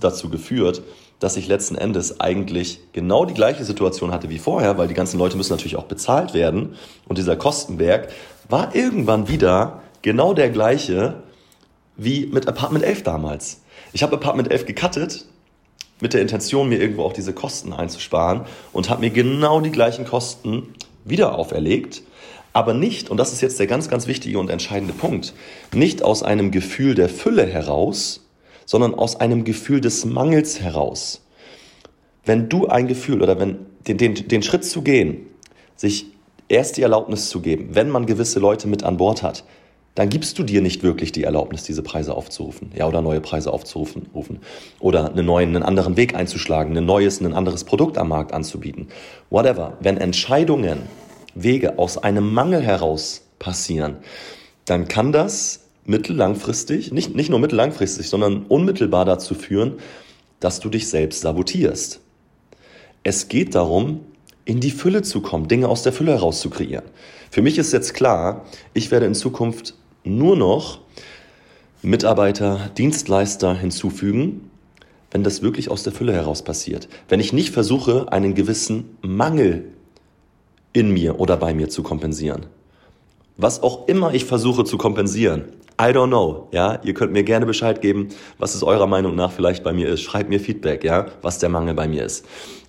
dazu 0.00 0.28
geführt, 0.28 0.82
dass 1.18 1.36
ich 1.36 1.48
letzten 1.48 1.76
Endes 1.76 2.20
eigentlich 2.20 2.80
genau 2.92 3.24
die 3.24 3.34
gleiche 3.34 3.64
Situation 3.64 4.12
hatte 4.12 4.28
wie 4.28 4.38
vorher, 4.38 4.76
weil 4.78 4.88
die 4.88 4.94
ganzen 4.94 5.18
Leute 5.18 5.36
müssen 5.36 5.52
natürlich 5.52 5.76
auch 5.76 5.84
bezahlt 5.84 6.34
werden. 6.34 6.74
Und 7.08 7.18
dieser 7.18 7.36
Kostenberg 7.36 8.08
war 8.48 8.74
irgendwann 8.74 9.28
wieder 9.28 9.82
genau 10.02 10.34
der 10.34 10.50
gleiche, 10.50 11.22
wie 11.96 12.26
mit 12.26 12.46
Apartment 12.46 12.84
11 12.84 13.04
damals. 13.04 13.62
Ich 13.92 14.02
habe 14.02 14.16
Apartment 14.16 14.50
11 14.50 14.66
gecuttet 14.66 15.24
mit 16.00 16.12
der 16.12 16.20
Intention, 16.20 16.68
mir 16.68 16.80
irgendwo 16.80 17.04
auch 17.04 17.12
diese 17.12 17.32
Kosten 17.32 17.72
einzusparen 17.72 18.42
und 18.72 18.90
habe 18.90 19.00
mir 19.00 19.10
genau 19.10 19.60
die 19.60 19.70
gleichen 19.70 20.04
Kosten 20.04 20.74
wieder 21.04 21.38
auferlegt, 21.38 22.02
aber 22.54 22.72
nicht, 22.72 23.10
und 23.10 23.18
das 23.18 23.32
ist 23.32 23.42
jetzt 23.42 23.58
der 23.58 23.66
ganz, 23.66 23.90
ganz 23.90 24.06
wichtige 24.06 24.38
und 24.38 24.48
entscheidende 24.48 24.94
Punkt, 24.94 25.34
nicht 25.74 26.02
aus 26.02 26.22
einem 26.22 26.52
Gefühl 26.52 26.94
der 26.94 27.08
Fülle 27.08 27.44
heraus, 27.44 28.24
sondern 28.64 28.94
aus 28.94 29.16
einem 29.16 29.44
Gefühl 29.44 29.80
des 29.80 30.04
Mangels 30.04 30.60
heraus. 30.60 31.20
Wenn 32.24 32.48
du 32.48 32.68
ein 32.68 32.86
Gefühl 32.86 33.22
oder 33.22 33.38
wenn 33.38 33.66
den, 33.86 33.98
den, 33.98 34.14
den 34.14 34.42
Schritt 34.42 34.64
zu 34.64 34.82
gehen, 34.82 35.26
sich 35.76 36.06
erst 36.48 36.76
die 36.76 36.82
Erlaubnis 36.82 37.28
zu 37.28 37.40
geben, 37.40 37.70
wenn 37.72 37.90
man 37.90 38.06
gewisse 38.06 38.38
Leute 38.38 38.68
mit 38.68 38.84
an 38.84 38.96
Bord 38.96 39.24
hat, 39.24 39.44
dann 39.96 40.08
gibst 40.08 40.38
du 40.38 40.44
dir 40.44 40.60
nicht 40.60 40.82
wirklich 40.82 41.10
die 41.10 41.24
Erlaubnis, 41.24 41.64
diese 41.64 41.82
Preise 41.82 42.14
aufzurufen, 42.14 42.70
ja, 42.74 42.86
oder 42.86 43.02
neue 43.02 43.20
Preise 43.20 43.52
aufzurufen, 43.52 44.06
rufen, 44.14 44.40
oder 44.78 45.10
einen 45.10 45.26
neuen, 45.26 45.50
einen 45.50 45.62
anderen 45.64 45.96
Weg 45.96 46.14
einzuschlagen, 46.14 46.76
ein 46.76 46.86
neues, 46.86 47.20
ein 47.20 47.34
anderes 47.34 47.64
Produkt 47.64 47.98
am 47.98 48.08
Markt 48.08 48.32
anzubieten. 48.32 48.88
Whatever. 49.30 49.76
Wenn 49.80 49.96
Entscheidungen, 49.96 50.78
Wege 51.34 51.78
aus 51.78 51.98
einem 51.98 52.32
Mangel 52.32 52.62
heraus 52.62 53.22
passieren, 53.38 53.96
dann 54.64 54.88
kann 54.88 55.12
das 55.12 55.60
mittellangfristig, 55.84 56.92
nicht, 56.92 57.14
nicht 57.14 57.30
nur 57.30 57.38
mittellangfristig, 57.38 58.08
sondern 58.08 58.46
unmittelbar 58.46 59.04
dazu 59.04 59.34
führen, 59.34 59.74
dass 60.40 60.60
du 60.60 60.68
dich 60.68 60.88
selbst 60.88 61.20
sabotierst. 61.20 62.00
Es 63.02 63.28
geht 63.28 63.54
darum, 63.54 64.00
in 64.44 64.60
die 64.60 64.70
Fülle 64.70 65.02
zu 65.02 65.20
kommen, 65.20 65.48
Dinge 65.48 65.68
aus 65.68 65.82
der 65.82 65.92
Fülle 65.92 66.12
heraus 66.12 66.40
zu 66.40 66.50
kreieren. 66.50 66.84
Für 67.30 67.42
mich 67.42 67.58
ist 67.58 67.72
jetzt 67.72 67.94
klar, 67.94 68.44
ich 68.72 68.90
werde 68.90 69.06
in 69.06 69.14
Zukunft 69.14 69.74
nur 70.04 70.36
noch 70.36 70.80
Mitarbeiter, 71.82 72.70
Dienstleister 72.76 73.54
hinzufügen, 73.54 74.50
wenn 75.10 75.22
das 75.22 75.42
wirklich 75.42 75.70
aus 75.70 75.82
der 75.82 75.92
Fülle 75.92 76.12
heraus 76.12 76.42
passiert. 76.42 76.88
Wenn 77.08 77.20
ich 77.20 77.32
nicht 77.32 77.50
versuche, 77.50 78.10
einen 78.10 78.34
gewissen 78.34 78.96
Mangel 79.02 79.73
in 80.74 80.90
mir 80.90 81.18
oder 81.18 81.38
bei 81.38 81.54
mir 81.54 81.70
zu 81.70 81.82
kompensieren. 81.82 82.46
Was 83.38 83.62
auch 83.62 83.88
immer 83.88 84.12
ich 84.12 84.26
versuche 84.26 84.64
zu 84.64 84.76
kompensieren, 84.76 85.44
I 85.80 85.86
don't 85.86 86.08
know, 86.08 86.48
ja. 86.52 86.78
Ihr 86.84 86.94
könnt 86.94 87.12
mir 87.12 87.24
gerne 87.24 87.46
Bescheid 87.46 87.80
geben, 87.80 88.08
was 88.38 88.54
es 88.54 88.62
eurer 88.62 88.86
Meinung 88.86 89.16
nach 89.16 89.32
vielleicht 89.32 89.64
bei 89.64 89.72
mir 89.72 89.88
ist. 89.88 90.02
Schreibt 90.02 90.28
mir 90.28 90.38
Feedback, 90.38 90.84
ja, 90.84 91.06
was 91.22 91.38
der 91.38 91.48
Mangel 91.48 91.74
bei 91.74 91.88
mir 91.88 92.04
ist. 92.04 92.24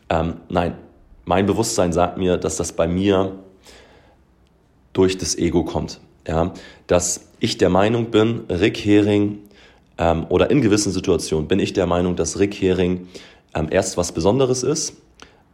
Ähm, 0.10 0.36
nein, 0.50 0.76
mein 1.26 1.46
Bewusstsein 1.46 1.94
sagt 1.94 2.18
mir, 2.18 2.38
dass 2.38 2.58
das 2.58 2.72
bei 2.72 2.88
mir 2.88 3.34
durch 4.94 5.18
das 5.18 5.38
Ego 5.38 5.64
kommt. 5.64 6.00
Ja, 6.28 6.54
dass 6.88 7.30
ich 7.40 7.60
der 7.60 7.70
Meinung 7.70 8.10
bin, 8.10 8.46
Rick 8.50 8.78
Hering 8.78 9.38
ähm, 10.00 10.26
oder 10.30 10.50
in 10.50 10.62
gewissen 10.62 10.92
Situationen 10.92 11.48
bin 11.48 11.60
ich 11.60 11.74
der 11.74 11.86
Meinung, 11.86 12.16
dass 12.16 12.40
Rick 12.40 12.56
Hering 12.56 13.08
ähm, 13.54 13.68
erst 13.70 13.98
was 13.98 14.12
Besonderes 14.12 14.64
ist, 14.64 14.96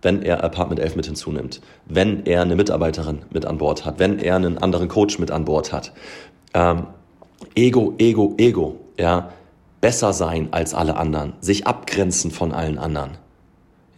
wenn 0.02 0.22
er 0.24 0.44
Apartment 0.44 0.80
11 0.80 0.96
mit 0.96 1.06
hinzunimmt, 1.06 1.62
wenn 1.86 2.26
er 2.26 2.42
eine 2.42 2.56
Mitarbeiterin 2.56 3.20
mit 3.32 3.46
an 3.46 3.58
Bord 3.58 3.86
hat, 3.86 4.00
wenn 4.00 4.20
er 4.20 4.36
einen 4.36 4.58
anderen 4.58 4.88
Coach 4.88 5.20
mit 5.20 5.32
an 5.32 5.46
Bord 5.46 5.72
hat. 5.72 5.92
Ähm, 6.54 6.88
Ego, 7.56 7.94
Ego, 7.98 8.34
Ego, 8.38 8.78
ja, 9.00 9.32
besser 9.80 10.14
sein 10.14 10.50
als 10.52 10.74
alle 10.74 10.96
anderen, 10.96 11.34
sich 11.42 11.68
abgrenzen 11.68 12.32
von 12.32 12.52
allen 12.52 12.78
anderen. 12.78 13.18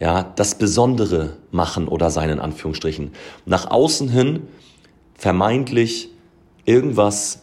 Ja, 0.00 0.32
das 0.36 0.56
Besondere 0.56 1.36
machen 1.50 1.88
oder 1.88 2.10
sein 2.10 2.30
in 2.30 2.40
Anführungsstrichen. 2.40 3.12
Nach 3.46 3.70
außen 3.70 4.08
hin 4.08 4.42
vermeintlich 5.14 6.10
irgendwas 6.64 7.42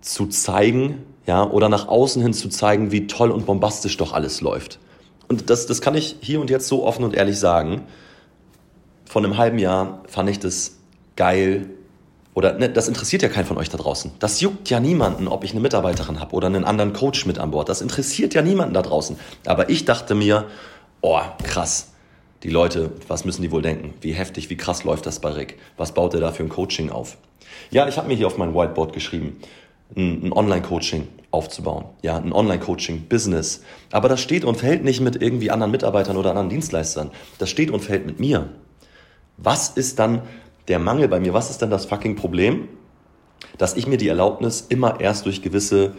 zu 0.00 0.26
zeigen, 0.26 1.02
ja, 1.26 1.48
oder 1.48 1.68
nach 1.68 1.88
außen 1.88 2.22
hin 2.22 2.32
zu 2.32 2.48
zeigen, 2.48 2.92
wie 2.92 3.06
toll 3.06 3.30
und 3.30 3.46
bombastisch 3.46 3.96
doch 3.96 4.12
alles 4.12 4.40
läuft. 4.40 4.78
Und 5.28 5.50
das, 5.50 5.66
das 5.66 5.80
kann 5.80 5.94
ich 5.94 6.16
hier 6.20 6.40
und 6.40 6.50
jetzt 6.50 6.68
so 6.68 6.84
offen 6.84 7.04
und 7.04 7.14
ehrlich 7.14 7.38
sagen. 7.38 7.82
Vor 9.04 9.22
einem 9.22 9.38
halben 9.38 9.58
Jahr 9.58 10.02
fand 10.08 10.28
ich 10.30 10.38
das 10.38 10.76
geil, 11.16 11.70
oder 12.36 12.52
ne, 12.52 12.68
das 12.68 12.86
interessiert 12.86 13.22
ja 13.22 13.30
keinen 13.30 13.46
von 13.46 13.56
euch 13.56 13.70
da 13.70 13.78
draußen. 13.78 14.10
Das 14.18 14.42
juckt 14.42 14.68
ja 14.68 14.78
niemanden, 14.78 15.26
ob 15.26 15.42
ich 15.42 15.52
eine 15.52 15.60
Mitarbeiterin 15.60 16.20
habe 16.20 16.34
oder 16.34 16.48
einen 16.48 16.64
anderen 16.64 16.92
Coach 16.92 17.24
mit 17.24 17.38
an 17.38 17.50
Bord. 17.50 17.70
Das 17.70 17.80
interessiert 17.80 18.34
ja 18.34 18.42
niemanden 18.42 18.74
da 18.74 18.82
draußen. 18.82 19.16
Aber 19.46 19.70
ich 19.70 19.86
dachte 19.86 20.14
mir, 20.14 20.44
oh, 21.00 21.20
krass. 21.44 21.92
Die 22.42 22.50
Leute, 22.50 22.92
was 23.08 23.24
müssen 23.24 23.40
die 23.40 23.50
wohl 23.50 23.62
denken? 23.62 23.94
Wie 24.02 24.12
heftig, 24.12 24.50
wie 24.50 24.56
krass 24.58 24.84
läuft 24.84 25.06
das 25.06 25.20
bei 25.20 25.30
Rick? 25.30 25.58
Was 25.78 25.92
baut 25.92 26.12
er 26.12 26.20
da 26.20 26.30
für 26.30 26.42
ein 26.42 26.50
Coaching 26.50 26.90
auf? 26.90 27.16
Ja, 27.70 27.88
ich 27.88 27.96
habe 27.96 28.06
mir 28.06 28.14
hier 28.14 28.26
auf 28.26 28.36
mein 28.36 28.54
Whiteboard 28.54 28.92
geschrieben, 28.92 29.40
ein, 29.94 30.32
Online-Coaching 30.32 31.08
aufzubauen. 31.30 31.84
Ja, 32.02 32.16
ein 32.16 32.32
Online-Coaching-Business. 32.32 33.62
Aber 33.92 34.08
das 34.08 34.20
steht 34.20 34.44
und 34.44 34.56
fällt 34.56 34.84
nicht 34.84 35.00
mit 35.00 35.20
irgendwie 35.20 35.50
anderen 35.50 35.70
Mitarbeitern 35.70 36.16
oder 36.16 36.30
anderen 36.30 36.48
Dienstleistern. 36.48 37.10
Das 37.38 37.50
steht 37.50 37.70
und 37.70 37.80
fällt 37.80 38.06
mit 38.06 38.18
mir. 38.18 38.50
Was 39.36 39.68
ist 39.68 39.98
dann 39.98 40.22
der 40.68 40.78
Mangel 40.78 41.08
bei 41.08 41.20
mir? 41.20 41.34
Was 41.34 41.50
ist 41.50 41.62
dann 41.62 41.70
das 41.70 41.86
fucking 41.86 42.16
Problem? 42.16 42.68
Dass 43.58 43.76
ich 43.76 43.86
mir 43.86 43.98
die 43.98 44.08
Erlaubnis 44.08 44.66
immer 44.68 45.00
erst 45.00 45.26
durch 45.26 45.42
gewisse 45.42 45.92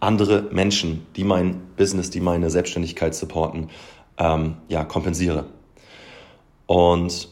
andere 0.00 0.42
Menschen, 0.50 1.06
die 1.16 1.24
mein 1.24 1.60
Business, 1.76 2.10
die 2.10 2.20
meine 2.20 2.50
Selbstständigkeit 2.50 3.14
supporten, 3.14 3.70
ähm, 4.18 4.56
ja, 4.68 4.84
kompensiere. 4.84 5.46
Und 6.66 7.28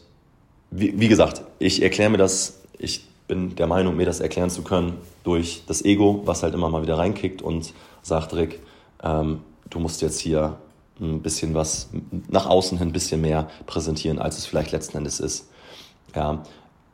wie, 0.71 0.99
wie 0.99 1.07
gesagt, 1.07 1.43
ich 1.59 1.81
erkläre 1.81 2.09
mir 2.09 2.17
das, 2.17 2.61
ich 2.77 3.05
bin 3.27 3.55
der 3.55 3.67
Meinung, 3.67 3.95
mir 3.95 4.05
das 4.05 4.19
erklären 4.19 4.49
zu 4.49 4.63
können 4.63 4.97
durch 5.23 5.63
das 5.67 5.83
Ego, 5.83 6.21
was 6.25 6.43
halt 6.43 6.53
immer 6.53 6.69
mal 6.69 6.81
wieder 6.81 6.97
reinkickt 6.97 7.41
und 7.41 7.73
sagt, 8.01 8.33
Rick, 8.33 8.59
ähm, 9.01 9.41
du 9.69 9.79
musst 9.79 10.01
jetzt 10.01 10.19
hier 10.19 10.57
ein 10.99 11.21
bisschen 11.21 11.53
was 11.55 11.89
nach 12.27 12.45
außen 12.45 12.77
hin 12.77 12.89
ein 12.89 12.93
bisschen 12.93 13.21
mehr 13.21 13.47
präsentieren, 13.65 14.19
als 14.19 14.37
es 14.37 14.45
vielleicht 14.45 14.71
letzten 14.71 14.97
Endes 14.97 15.19
ist. 15.19 15.49
Ja, 16.15 16.43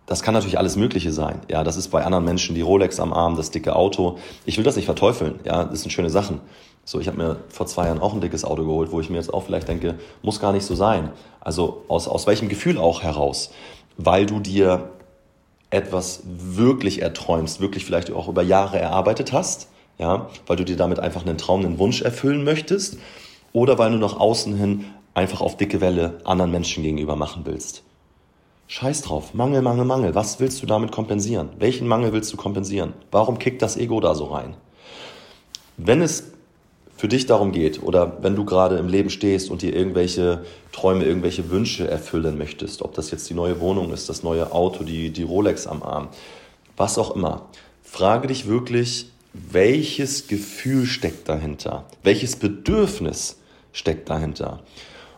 das 0.05 0.23
kann 0.23 0.33
natürlich 0.33 0.57
alles 0.57 0.75
Mögliche 0.75 1.11
sein. 1.11 1.41
Ja, 1.49 1.63
das 1.63 1.77
ist 1.77 1.89
bei 1.89 2.03
anderen 2.03 2.25
Menschen 2.25 2.55
die 2.55 2.61
Rolex 2.61 2.99
am 2.99 3.13
Arm, 3.13 3.35
das 3.35 3.51
dicke 3.51 3.75
Auto. 3.75 4.17
Ich 4.45 4.57
will 4.57 4.63
das 4.63 4.75
nicht 4.75 4.85
verteufeln. 4.85 5.39
Ja, 5.43 5.65
das 5.65 5.81
sind 5.81 5.91
schöne 5.91 6.09
Sachen. 6.09 6.41
So, 6.85 6.99
ich 6.99 7.07
habe 7.07 7.17
mir 7.17 7.37
vor 7.49 7.67
zwei 7.67 7.85
Jahren 7.85 7.99
auch 7.99 8.13
ein 8.13 8.21
dickes 8.21 8.43
Auto 8.43 8.65
geholt, 8.65 8.91
wo 8.91 8.99
ich 8.99 9.11
mir 9.11 9.17
jetzt 9.17 9.31
auch 9.31 9.43
vielleicht 9.43 9.67
denke, 9.67 9.99
muss 10.23 10.39
gar 10.39 10.51
nicht 10.53 10.65
so 10.65 10.73
sein. 10.73 11.11
Also 11.39 11.83
aus, 11.87 12.07
aus 12.07 12.25
welchem 12.25 12.49
Gefühl 12.49 12.79
auch 12.79 13.03
heraus? 13.03 13.51
Weil 13.97 14.25
du 14.25 14.39
dir 14.39 14.89
etwas 15.69 16.21
wirklich 16.25 17.01
erträumst, 17.01 17.61
wirklich 17.61 17.85
vielleicht 17.85 18.11
auch 18.11 18.27
über 18.27 18.41
Jahre 18.41 18.79
erarbeitet 18.79 19.33
hast, 19.33 19.69
ja, 19.97 20.29
weil 20.47 20.55
du 20.55 20.65
dir 20.65 20.77
damit 20.77 20.99
einfach 20.99 21.25
einen 21.25 21.37
Traum, 21.37 21.65
einen 21.65 21.77
Wunsch 21.77 22.01
erfüllen 22.01 22.43
möchtest, 22.43 22.97
oder 23.53 23.77
weil 23.77 23.91
du 23.91 23.97
nach 23.97 24.17
außen 24.17 24.55
hin 24.55 24.85
einfach 25.13 25.41
auf 25.41 25.57
dicke 25.57 25.81
Welle 25.81 26.19
anderen 26.23 26.51
Menschen 26.51 26.83
gegenüber 26.83 27.15
machen 27.15 27.41
willst. 27.45 27.83
Scheiß 28.67 29.01
drauf. 29.01 29.33
Mangel, 29.33 29.63
Mangel, 29.63 29.85
Mangel. 29.85 30.13
Was 30.13 30.39
willst 30.39 30.61
du 30.61 30.67
damit 30.67 30.91
kompensieren? 30.91 31.49
Welchen 31.57 31.87
Mangel 31.87 32.13
willst 32.13 32.31
du 32.31 32.37
kompensieren? 32.37 32.93
Warum 33.09 33.39
kickt 33.39 33.63
das 33.63 33.77
Ego 33.77 33.99
da 33.99 34.13
so 34.13 34.25
rein? 34.25 34.55
Wenn 35.77 36.01
es 36.03 36.31
für 36.99 37.07
dich 37.07 37.25
darum 37.25 37.53
geht 37.53 37.81
oder 37.81 38.17
wenn 38.23 38.35
du 38.35 38.43
gerade 38.43 38.75
im 38.75 38.89
Leben 38.89 39.09
stehst 39.09 39.49
und 39.49 39.61
dir 39.61 39.73
irgendwelche 39.73 40.43
Träume, 40.73 41.05
irgendwelche 41.05 41.49
Wünsche 41.49 41.89
erfüllen 41.89 42.37
möchtest, 42.37 42.81
ob 42.81 42.93
das 42.93 43.09
jetzt 43.09 43.29
die 43.29 43.33
neue 43.33 43.61
Wohnung 43.61 43.93
ist, 43.93 44.09
das 44.09 44.21
neue 44.21 44.51
Auto, 44.51 44.83
die, 44.83 45.09
die 45.09 45.23
Rolex 45.23 45.65
am 45.65 45.81
Arm, 45.81 46.09
was 46.75 46.97
auch 46.97 47.15
immer, 47.15 47.45
frage 47.83 48.27
dich 48.27 48.47
wirklich, 48.47 49.11
welches 49.31 50.27
Gefühl 50.27 50.85
steckt 50.85 51.29
dahinter? 51.29 51.85
Welches 52.03 52.35
Bedürfnis 52.35 53.39
steckt 53.71 54.09
dahinter? 54.09 54.59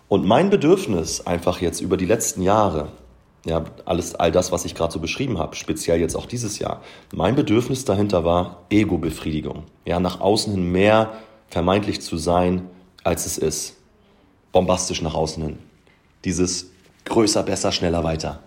Und 0.07 0.23
mein 0.23 0.51
Bedürfnis 0.51 1.25
einfach 1.25 1.61
jetzt 1.61 1.81
über 1.81 1.97
die 1.97 2.05
letzten 2.05 2.43
Jahre, 2.43 2.89
ja, 3.43 3.65
alles, 3.85 4.13
all 4.13 4.31
das, 4.31 4.51
was 4.51 4.65
ich 4.65 4.75
gerade 4.75 4.93
so 4.93 4.99
beschrieben 4.99 5.39
habe, 5.39 5.55
speziell 5.55 5.99
jetzt 5.99 6.15
auch 6.15 6.27
dieses 6.27 6.59
Jahr. 6.59 6.83
Mein 7.11 7.33
Bedürfnis 7.33 7.85
dahinter 7.85 8.23
war 8.23 8.65
Ego-Befriedigung. 8.69 9.63
Ja, 9.83 9.99
nach 9.99 10.21
außen 10.21 10.53
hin 10.53 10.71
mehr 10.71 11.13
vermeintlich 11.51 12.01
zu 12.01 12.17
sein, 12.17 12.67
als 13.03 13.27
es 13.27 13.37
ist. 13.37 13.77
Bombastisch 14.51 15.01
nach 15.01 15.13
außen 15.13 15.43
hin. 15.43 15.59
Dieses 16.25 16.71
größer, 17.05 17.43
besser, 17.43 17.71
schneller, 17.71 18.03
weiter. 18.03 18.39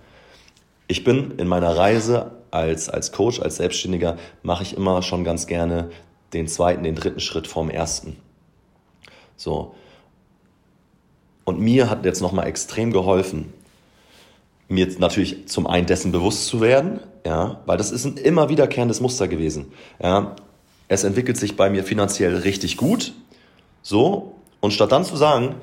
Ich 0.88 1.04
bin 1.04 1.32
in 1.38 1.46
meiner 1.46 1.76
Reise 1.76 2.32
als, 2.50 2.88
als 2.88 3.12
Coach, 3.12 3.40
als 3.40 3.56
Selbstständiger, 3.56 4.16
mache 4.42 4.62
ich 4.62 4.76
immer 4.76 5.02
schon 5.02 5.24
ganz 5.24 5.46
gerne 5.46 5.90
den 6.32 6.48
zweiten, 6.48 6.82
den 6.82 6.94
dritten 6.94 7.20
Schritt 7.20 7.46
vorm 7.46 7.70
ersten. 7.70 8.16
So. 9.36 9.74
Und 11.44 11.60
mir 11.60 11.90
hat 11.90 12.04
jetzt 12.04 12.20
nochmal 12.20 12.46
extrem 12.46 12.92
geholfen, 12.92 13.52
mir 14.68 14.88
natürlich 14.98 15.48
zum 15.48 15.66
einen 15.66 15.86
dessen 15.86 16.12
bewusst 16.12 16.46
zu 16.46 16.60
werden, 16.60 17.00
ja, 17.26 17.60
weil 17.66 17.76
das 17.76 17.90
ist 17.90 18.04
ein 18.04 18.16
immer 18.16 18.48
wiederkehrendes 18.48 19.00
Muster 19.00 19.28
gewesen. 19.28 19.72
Ja. 20.02 20.36
Es 20.88 21.04
entwickelt 21.04 21.36
sich 21.36 21.56
bei 21.56 21.70
mir 21.70 21.84
finanziell 21.84 22.36
richtig 22.36 22.76
gut, 22.76 23.14
so, 23.82 24.34
und 24.60 24.72
statt 24.72 24.92
dann 24.92 25.04
zu 25.04 25.16
sagen, 25.16 25.56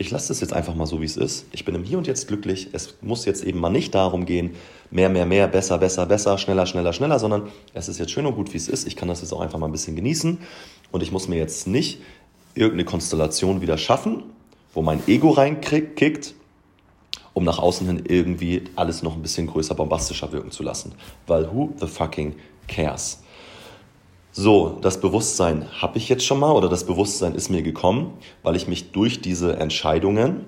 ich 0.00 0.10
lasse 0.10 0.28
das 0.28 0.40
jetzt 0.40 0.52
einfach 0.52 0.74
mal 0.76 0.86
so, 0.86 1.00
wie 1.00 1.06
es 1.06 1.16
ist. 1.16 1.46
Ich 1.50 1.64
bin 1.64 1.74
im 1.74 1.82
Hier 1.82 1.98
und 1.98 2.06
Jetzt 2.06 2.28
glücklich. 2.28 2.68
Es 2.72 2.94
muss 3.00 3.24
jetzt 3.24 3.42
eben 3.42 3.58
mal 3.58 3.70
nicht 3.70 3.94
darum 3.94 4.26
gehen, 4.26 4.54
mehr, 4.92 5.08
mehr, 5.08 5.26
mehr, 5.26 5.48
besser, 5.48 5.78
besser, 5.78 6.06
besser, 6.06 6.38
schneller, 6.38 6.66
schneller, 6.66 6.92
schneller, 6.92 7.18
sondern 7.18 7.48
es 7.74 7.88
ist 7.88 7.98
jetzt 7.98 8.12
schön 8.12 8.24
und 8.24 8.36
gut, 8.36 8.52
wie 8.52 8.58
es 8.58 8.68
ist. 8.68 8.86
Ich 8.86 8.94
kann 8.94 9.08
das 9.08 9.22
jetzt 9.22 9.32
auch 9.32 9.40
einfach 9.40 9.58
mal 9.58 9.66
ein 9.66 9.72
bisschen 9.72 9.96
genießen. 9.96 10.38
und 10.92 11.02
ich 11.02 11.10
muss 11.10 11.26
mir 11.26 11.36
jetzt 11.36 11.66
nicht 11.66 12.00
irgendeine 12.54 12.84
Konstellation 12.84 13.60
wieder 13.60 13.76
schaffen, 13.76 14.22
wo 14.72 14.82
mein 14.82 15.02
Ego 15.08 15.30
reinkickt, 15.30 16.34
um 17.34 17.44
nach 17.44 17.58
außen 17.58 17.86
hin 17.86 18.02
irgendwie 18.06 18.64
alles 18.76 19.02
noch 19.02 19.16
ein 19.16 19.22
bisschen 19.22 19.48
größer, 19.48 19.74
bombastischer 19.74 20.30
wirken 20.32 20.50
zu 20.50 20.62
lassen. 20.62 20.92
Weil 21.26 21.50
who 21.52 21.72
the 21.80 21.86
fucking 21.86 22.36
cares? 22.68 23.22
So, 24.32 24.78
das 24.82 25.00
Bewusstsein 25.00 25.66
habe 25.80 25.98
ich 25.98 26.08
jetzt 26.08 26.24
schon 26.24 26.38
mal 26.38 26.52
oder 26.52 26.68
das 26.68 26.84
Bewusstsein 26.84 27.34
ist 27.34 27.48
mir 27.48 27.62
gekommen, 27.62 28.12
weil 28.42 28.56
ich 28.56 28.68
mich 28.68 28.92
durch 28.92 29.20
diese 29.20 29.56
Entscheidungen 29.56 30.46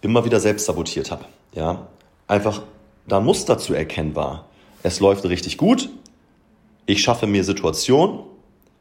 immer 0.00 0.24
wieder 0.24 0.40
selbst 0.40 0.66
sabotiert 0.66 1.10
habe. 1.10 1.24
Ja, 1.54 1.88
einfach 2.26 2.62
da 3.06 3.18
ein 3.18 3.24
Muster 3.24 3.58
zu 3.58 3.74
erkennen 3.74 4.16
war. 4.16 4.46
Es 4.82 5.00
läuft 5.00 5.24
richtig 5.24 5.58
gut. 5.58 5.90
Ich 6.86 7.02
schaffe 7.02 7.26
mir 7.26 7.44
Situationen, 7.44 8.20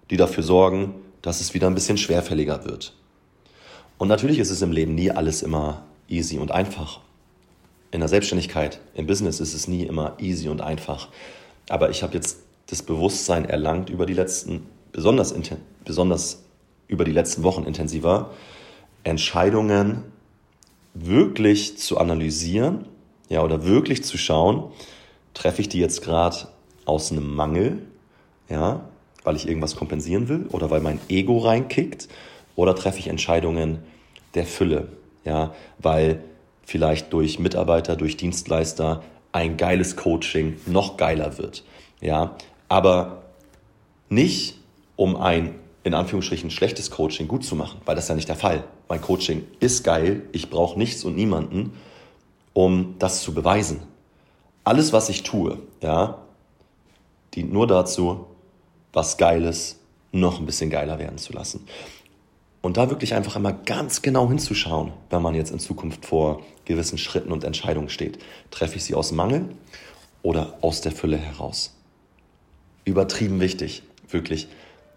die 0.09 0.17
dafür 0.17 0.43
sorgen, 0.43 0.95
dass 1.21 1.41
es 1.41 1.53
wieder 1.53 1.67
ein 1.67 1.75
bisschen 1.75 1.97
schwerfälliger 1.97 2.65
wird. 2.65 2.93
Und 3.97 4.07
natürlich 4.07 4.39
ist 4.39 4.49
es 4.49 4.61
im 4.61 4.71
Leben 4.71 4.95
nie 4.95 5.11
alles 5.11 5.41
immer 5.41 5.83
easy 6.07 6.39
und 6.39 6.51
einfach. 6.51 7.01
In 7.91 7.99
der 7.99 8.09
Selbstständigkeit, 8.09 8.79
im 8.95 9.07
Business 9.07 9.39
ist 9.39 9.53
es 9.53 9.67
nie 9.67 9.83
immer 9.83 10.13
easy 10.19 10.47
und 10.47 10.61
einfach. 10.61 11.09
Aber 11.67 11.89
ich 11.89 12.01
habe 12.01 12.13
jetzt 12.13 12.39
das 12.69 12.83
Bewusstsein 12.83 13.45
erlangt 13.45 13.89
über 13.89 14.05
die 14.05 14.13
letzten, 14.13 14.65
besonders, 14.91 15.33
besonders 15.85 16.43
über 16.87 17.03
die 17.03 17.11
letzten 17.11 17.43
Wochen 17.43 17.63
intensiver, 17.63 18.31
Entscheidungen 19.03 20.03
wirklich 20.93 21.77
zu 21.77 21.97
analysieren, 21.97 22.85
ja, 23.29 23.43
oder 23.43 23.65
wirklich 23.65 24.03
zu 24.03 24.17
schauen, 24.17 24.71
treffe 25.33 25.61
ich 25.61 25.69
die 25.69 25.79
jetzt 25.79 26.01
gerade 26.01 26.47
aus 26.85 27.11
einem 27.11 27.35
Mangel, 27.35 27.83
ja, 28.49 28.89
weil 29.23 29.35
ich 29.35 29.47
irgendwas 29.47 29.75
kompensieren 29.75 30.27
will 30.27 30.47
oder 30.51 30.69
weil 30.69 30.81
mein 30.81 30.99
Ego 31.09 31.37
reinkickt 31.37 32.07
oder 32.55 32.75
treffe 32.75 32.99
ich 32.99 33.07
Entscheidungen 33.07 33.79
der 34.33 34.45
Fülle, 34.45 34.89
ja, 35.23 35.53
weil 35.77 36.23
vielleicht 36.63 37.13
durch 37.13 37.39
Mitarbeiter, 37.39 37.95
durch 37.95 38.17
Dienstleister 38.17 39.03
ein 39.31 39.57
geiles 39.57 39.95
Coaching 39.95 40.57
noch 40.65 40.97
geiler 40.97 41.37
wird, 41.37 41.63
ja, 42.01 42.35
aber 42.69 43.23
nicht 44.07 44.55
um 44.95 45.17
ein 45.17 45.55
in 45.83 45.93
Anführungsstrichen 45.93 46.51
schlechtes 46.51 46.91
Coaching 46.91 47.27
gut 47.27 47.43
zu 47.43 47.55
machen, 47.55 47.81
weil 47.85 47.95
das 47.95 48.05
ist 48.05 48.09
ja 48.09 48.15
nicht 48.15 48.27
der 48.27 48.35
Fall. 48.35 48.63
Mein 48.87 49.01
Coaching 49.01 49.45
ist 49.59 49.83
geil, 49.83 50.23
ich 50.31 50.49
brauche 50.49 50.77
nichts 50.77 51.03
und 51.03 51.15
niemanden, 51.15 51.73
um 52.53 52.95
das 52.99 53.21
zu 53.21 53.33
beweisen. 53.33 53.81
Alles, 54.63 54.93
was 54.93 55.09
ich 55.09 55.23
tue, 55.23 55.57
ja, 55.81 56.19
dient 57.33 57.51
nur 57.51 57.65
dazu, 57.65 58.25
was 58.93 59.17
Geiles 59.17 59.79
noch 60.11 60.39
ein 60.39 60.45
bisschen 60.45 60.69
geiler 60.69 60.99
werden 60.99 61.17
zu 61.17 61.33
lassen. 61.33 61.65
Und 62.61 62.75
da 62.75 62.89
wirklich 62.89 63.13
einfach 63.13 63.35
einmal 63.37 63.57
ganz 63.65 64.01
genau 64.01 64.27
hinzuschauen, 64.27 64.91
wenn 65.09 65.21
man 65.21 65.33
jetzt 65.33 65.51
in 65.51 65.59
Zukunft 65.59 66.05
vor 66.05 66.41
gewissen 66.65 66.97
Schritten 66.97 67.31
und 67.31 67.45
Entscheidungen 67.45 67.89
steht. 67.89 68.19
Treffe 68.51 68.75
ich 68.75 68.83
sie 68.83 68.95
aus 68.95 69.11
Mangel 69.11 69.55
oder 70.23 70.57
aus 70.61 70.81
der 70.81 70.91
Fülle 70.91 71.17
heraus? 71.17 71.78
Übertrieben 72.85 73.39
wichtig, 73.39 73.83
wirklich 74.07 74.47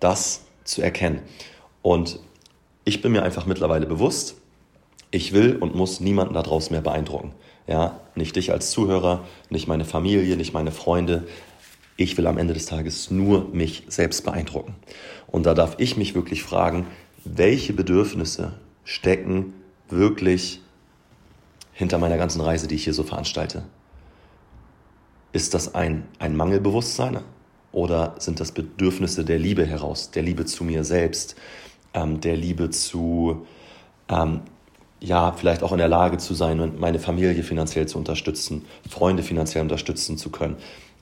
das 0.01 0.45
zu 0.65 0.83
erkennen. 0.83 1.21
Und 1.83 2.19
ich 2.85 3.03
bin 3.03 3.13
mir 3.13 3.23
einfach 3.23 3.47
mittlerweile 3.47 3.87
bewusst, 3.87 4.37
ich 5.11 5.33
will 5.33 5.57
und 5.57 5.75
muss 5.75 6.01
niemanden 6.01 6.35
da 6.35 6.43
draußen 6.43 6.73
mehr 6.73 6.83
beeindrucken. 6.83 7.33
Ja, 7.67 8.01
nicht 8.15 8.35
dich 8.35 8.51
als 8.51 8.71
Zuhörer, 8.71 9.25
nicht 9.51 9.69
meine 9.69 9.85
Familie, 9.85 10.37
nicht 10.37 10.53
meine 10.53 10.73
Freunde. 10.73 11.27
Ich 11.97 12.17
will 12.17 12.27
am 12.27 12.39
Ende 12.39 12.55
des 12.55 12.67
Tages 12.67 13.11
nur 13.11 13.49
mich 13.53 13.85
selbst 13.89 14.25
beeindrucken. 14.25 14.75
Und 15.27 15.45
da 15.47 15.55
darf 15.55 15.77
ich 15.79 15.97
mich 15.97 16.15
wirklich 16.15 16.43
fragen, 16.43 16.87
welche 17.25 17.73
Bedürfnisse 17.73 18.55
stecken 18.85 19.55
wirklich 19.89 20.61
hinter 21.73 21.99
meiner 21.99 22.17
ganzen 22.17 22.41
Reise, 22.41 22.67
die 22.67 22.75
ich 22.75 22.85
hier 22.85 22.95
so 22.95 23.03
veranstalte? 23.03 23.65
Ist 25.33 25.55
das 25.55 25.75
ein, 25.75 26.07
ein 26.19 26.37
Mangelbewusstsein 26.37 27.21
oder 27.73 28.15
sind 28.19 28.41
das 28.41 28.53
Bedürfnisse 28.53 29.25
der 29.25 29.39
Liebe 29.39 29.67
heraus, 29.67 30.11
der 30.11 30.23
Liebe 30.23 30.45
zu 30.45 30.65
mir 30.65 30.85
selbst, 30.85 31.37
ähm, 31.95 32.21
der 32.21 32.37
Liebe 32.37 32.71
zu 32.71 33.47
ähm, 34.09 34.41
ja, 35.03 35.33
vielleicht 35.33 35.63
auch 35.63 35.73
in 35.73 35.79
der 35.79 35.89
Lage 35.89 36.19
zu 36.19 36.33
sein 36.33 36.79
meine 36.79 37.01
Familie 37.01 37.43
finanziell 37.43 37.87
zu 37.87 37.99
unterstützen, 37.99 38.65
Freunde 38.89 39.23
finanziell 39.23 39.63
unterstützen 39.63 40.17
zu 40.17 40.31
können. 40.31 40.57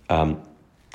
Ähm, 0.08 0.36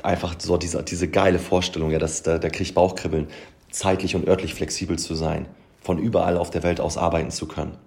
einfach 0.01 0.35
so 0.39 0.57
diese, 0.57 0.81
diese 0.83 1.07
geile 1.07 1.39
Vorstellung, 1.39 1.91
ja, 1.91 1.99
dass, 1.99 2.23
da, 2.23 2.39
da 2.39 2.49
kriege 2.49 2.63
ich 2.63 2.73
Bauchkribbeln, 2.73 3.27
zeitlich 3.69 4.15
und 4.15 4.27
örtlich 4.27 4.53
flexibel 4.53 4.97
zu 4.97 5.13
sein, 5.13 5.45
von 5.81 5.99
überall 5.99 6.37
auf 6.37 6.49
der 6.49 6.63
Welt 6.63 6.79
aus 6.79 6.97
arbeiten 6.97 7.29
zu 7.29 7.47
können. 7.47 7.77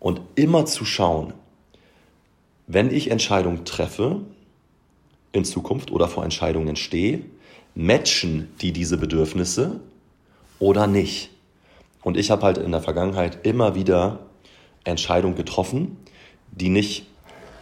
Und 0.00 0.20
immer 0.34 0.66
zu 0.66 0.84
schauen, 0.84 1.32
wenn 2.66 2.90
ich 2.92 3.10
Entscheidungen 3.10 3.64
treffe 3.64 4.22
in 5.32 5.44
Zukunft 5.44 5.90
oder 5.90 6.08
vor 6.08 6.24
Entscheidungen 6.24 6.76
stehe, 6.76 7.22
matchen 7.74 8.48
die 8.60 8.72
diese 8.72 8.98
Bedürfnisse 8.98 9.80
oder 10.58 10.86
nicht. 10.86 11.30
Und 12.02 12.16
ich 12.16 12.30
habe 12.30 12.42
halt 12.42 12.58
in 12.58 12.72
der 12.72 12.82
Vergangenheit 12.82 13.46
immer 13.46 13.74
wieder 13.74 14.20
Entscheidungen 14.84 15.36
getroffen, 15.36 15.96
die 16.50 16.68
nicht 16.68 17.06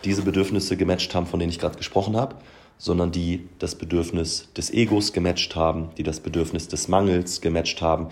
diese 0.05 0.23
Bedürfnisse 0.23 0.77
gematcht 0.77 1.15
haben, 1.15 1.27
von 1.27 1.41
denen 1.41 1.51
ich 1.51 1.59
gerade 1.59 1.77
gesprochen 1.77 2.17
habe, 2.17 2.37
sondern 2.79 3.11
die 3.11 3.49
das 3.59 3.75
Bedürfnis 3.75 4.49
des 4.57 4.73
Egos 4.73 5.13
gematcht 5.13 5.57
haben, 5.57 5.91
die 5.99 6.05
das 6.05 6.21
Bedürfnis 6.21 6.69
des 6.69 6.89
Mangels 6.89 7.41
gematcht 7.41 7.83
haben 7.83 8.09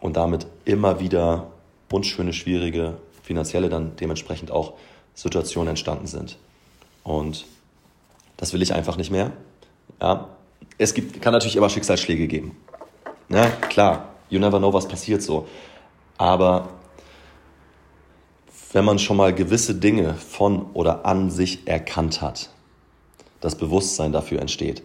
und 0.00 0.16
damit 0.16 0.46
immer 0.64 0.98
wieder 0.98 1.52
unschöne, 1.90 2.32
schwierige, 2.32 2.96
finanzielle 3.22 3.68
dann 3.68 3.94
dementsprechend 3.96 4.50
auch 4.50 4.74
Situationen 5.14 5.70
entstanden 5.70 6.06
sind. 6.06 6.36
Und 7.04 7.46
das 8.42 8.52
will 8.52 8.60
ich 8.60 8.74
einfach 8.74 8.96
nicht 8.96 9.12
mehr. 9.12 9.30
Ja. 10.00 10.30
Es 10.76 10.94
gibt, 10.94 11.22
kann 11.22 11.32
natürlich 11.32 11.54
immer 11.54 11.70
Schicksalsschläge 11.70 12.26
geben. 12.26 12.56
Ja, 13.28 13.46
klar, 13.46 14.08
you 14.30 14.40
never 14.40 14.58
know, 14.58 14.72
was 14.72 14.88
passiert 14.88 15.22
so. 15.22 15.46
Aber 16.18 16.70
wenn 18.72 18.84
man 18.84 18.98
schon 18.98 19.16
mal 19.16 19.32
gewisse 19.32 19.76
Dinge 19.76 20.14
von 20.14 20.66
oder 20.74 21.06
an 21.06 21.30
sich 21.30 21.68
erkannt 21.68 22.20
hat, 22.20 22.50
das 23.40 23.54
Bewusstsein 23.54 24.10
dafür 24.10 24.40
entsteht. 24.40 24.82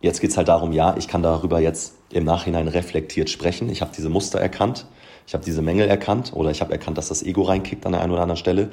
Jetzt 0.00 0.20
geht 0.20 0.30
es 0.30 0.36
halt 0.36 0.46
darum, 0.46 0.70
ja, 0.70 0.96
ich 0.96 1.08
kann 1.08 1.24
darüber 1.24 1.58
jetzt 1.58 1.94
im 2.12 2.22
Nachhinein 2.22 2.68
reflektiert 2.68 3.30
sprechen. 3.30 3.68
Ich 3.68 3.80
habe 3.80 3.90
diese 3.96 4.10
Muster 4.10 4.38
erkannt, 4.38 4.86
ich 5.26 5.34
habe 5.34 5.44
diese 5.44 5.60
Mängel 5.60 5.88
erkannt 5.88 6.32
oder 6.34 6.52
ich 6.52 6.60
habe 6.60 6.70
erkannt, 6.70 6.98
dass 6.98 7.08
das 7.08 7.24
Ego 7.24 7.42
reinkickt 7.42 7.84
an 7.84 7.90
der 7.90 8.00
einen 8.00 8.12
oder 8.12 8.22
anderen 8.22 8.38
Stelle. 8.38 8.70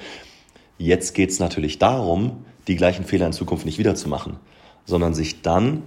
Jetzt 0.78 1.16
geht 1.16 1.32
es 1.32 1.40
natürlich 1.40 1.80
darum, 1.80 2.46
die 2.68 2.76
gleichen 2.76 3.06
Fehler 3.06 3.28
in 3.28 3.34
Zukunft 3.34 3.66
nicht 3.66 3.78
wiederzumachen, 3.78 4.38
sondern 4.86 5.14
sich 5.14 5.42
dann 5.42 5.84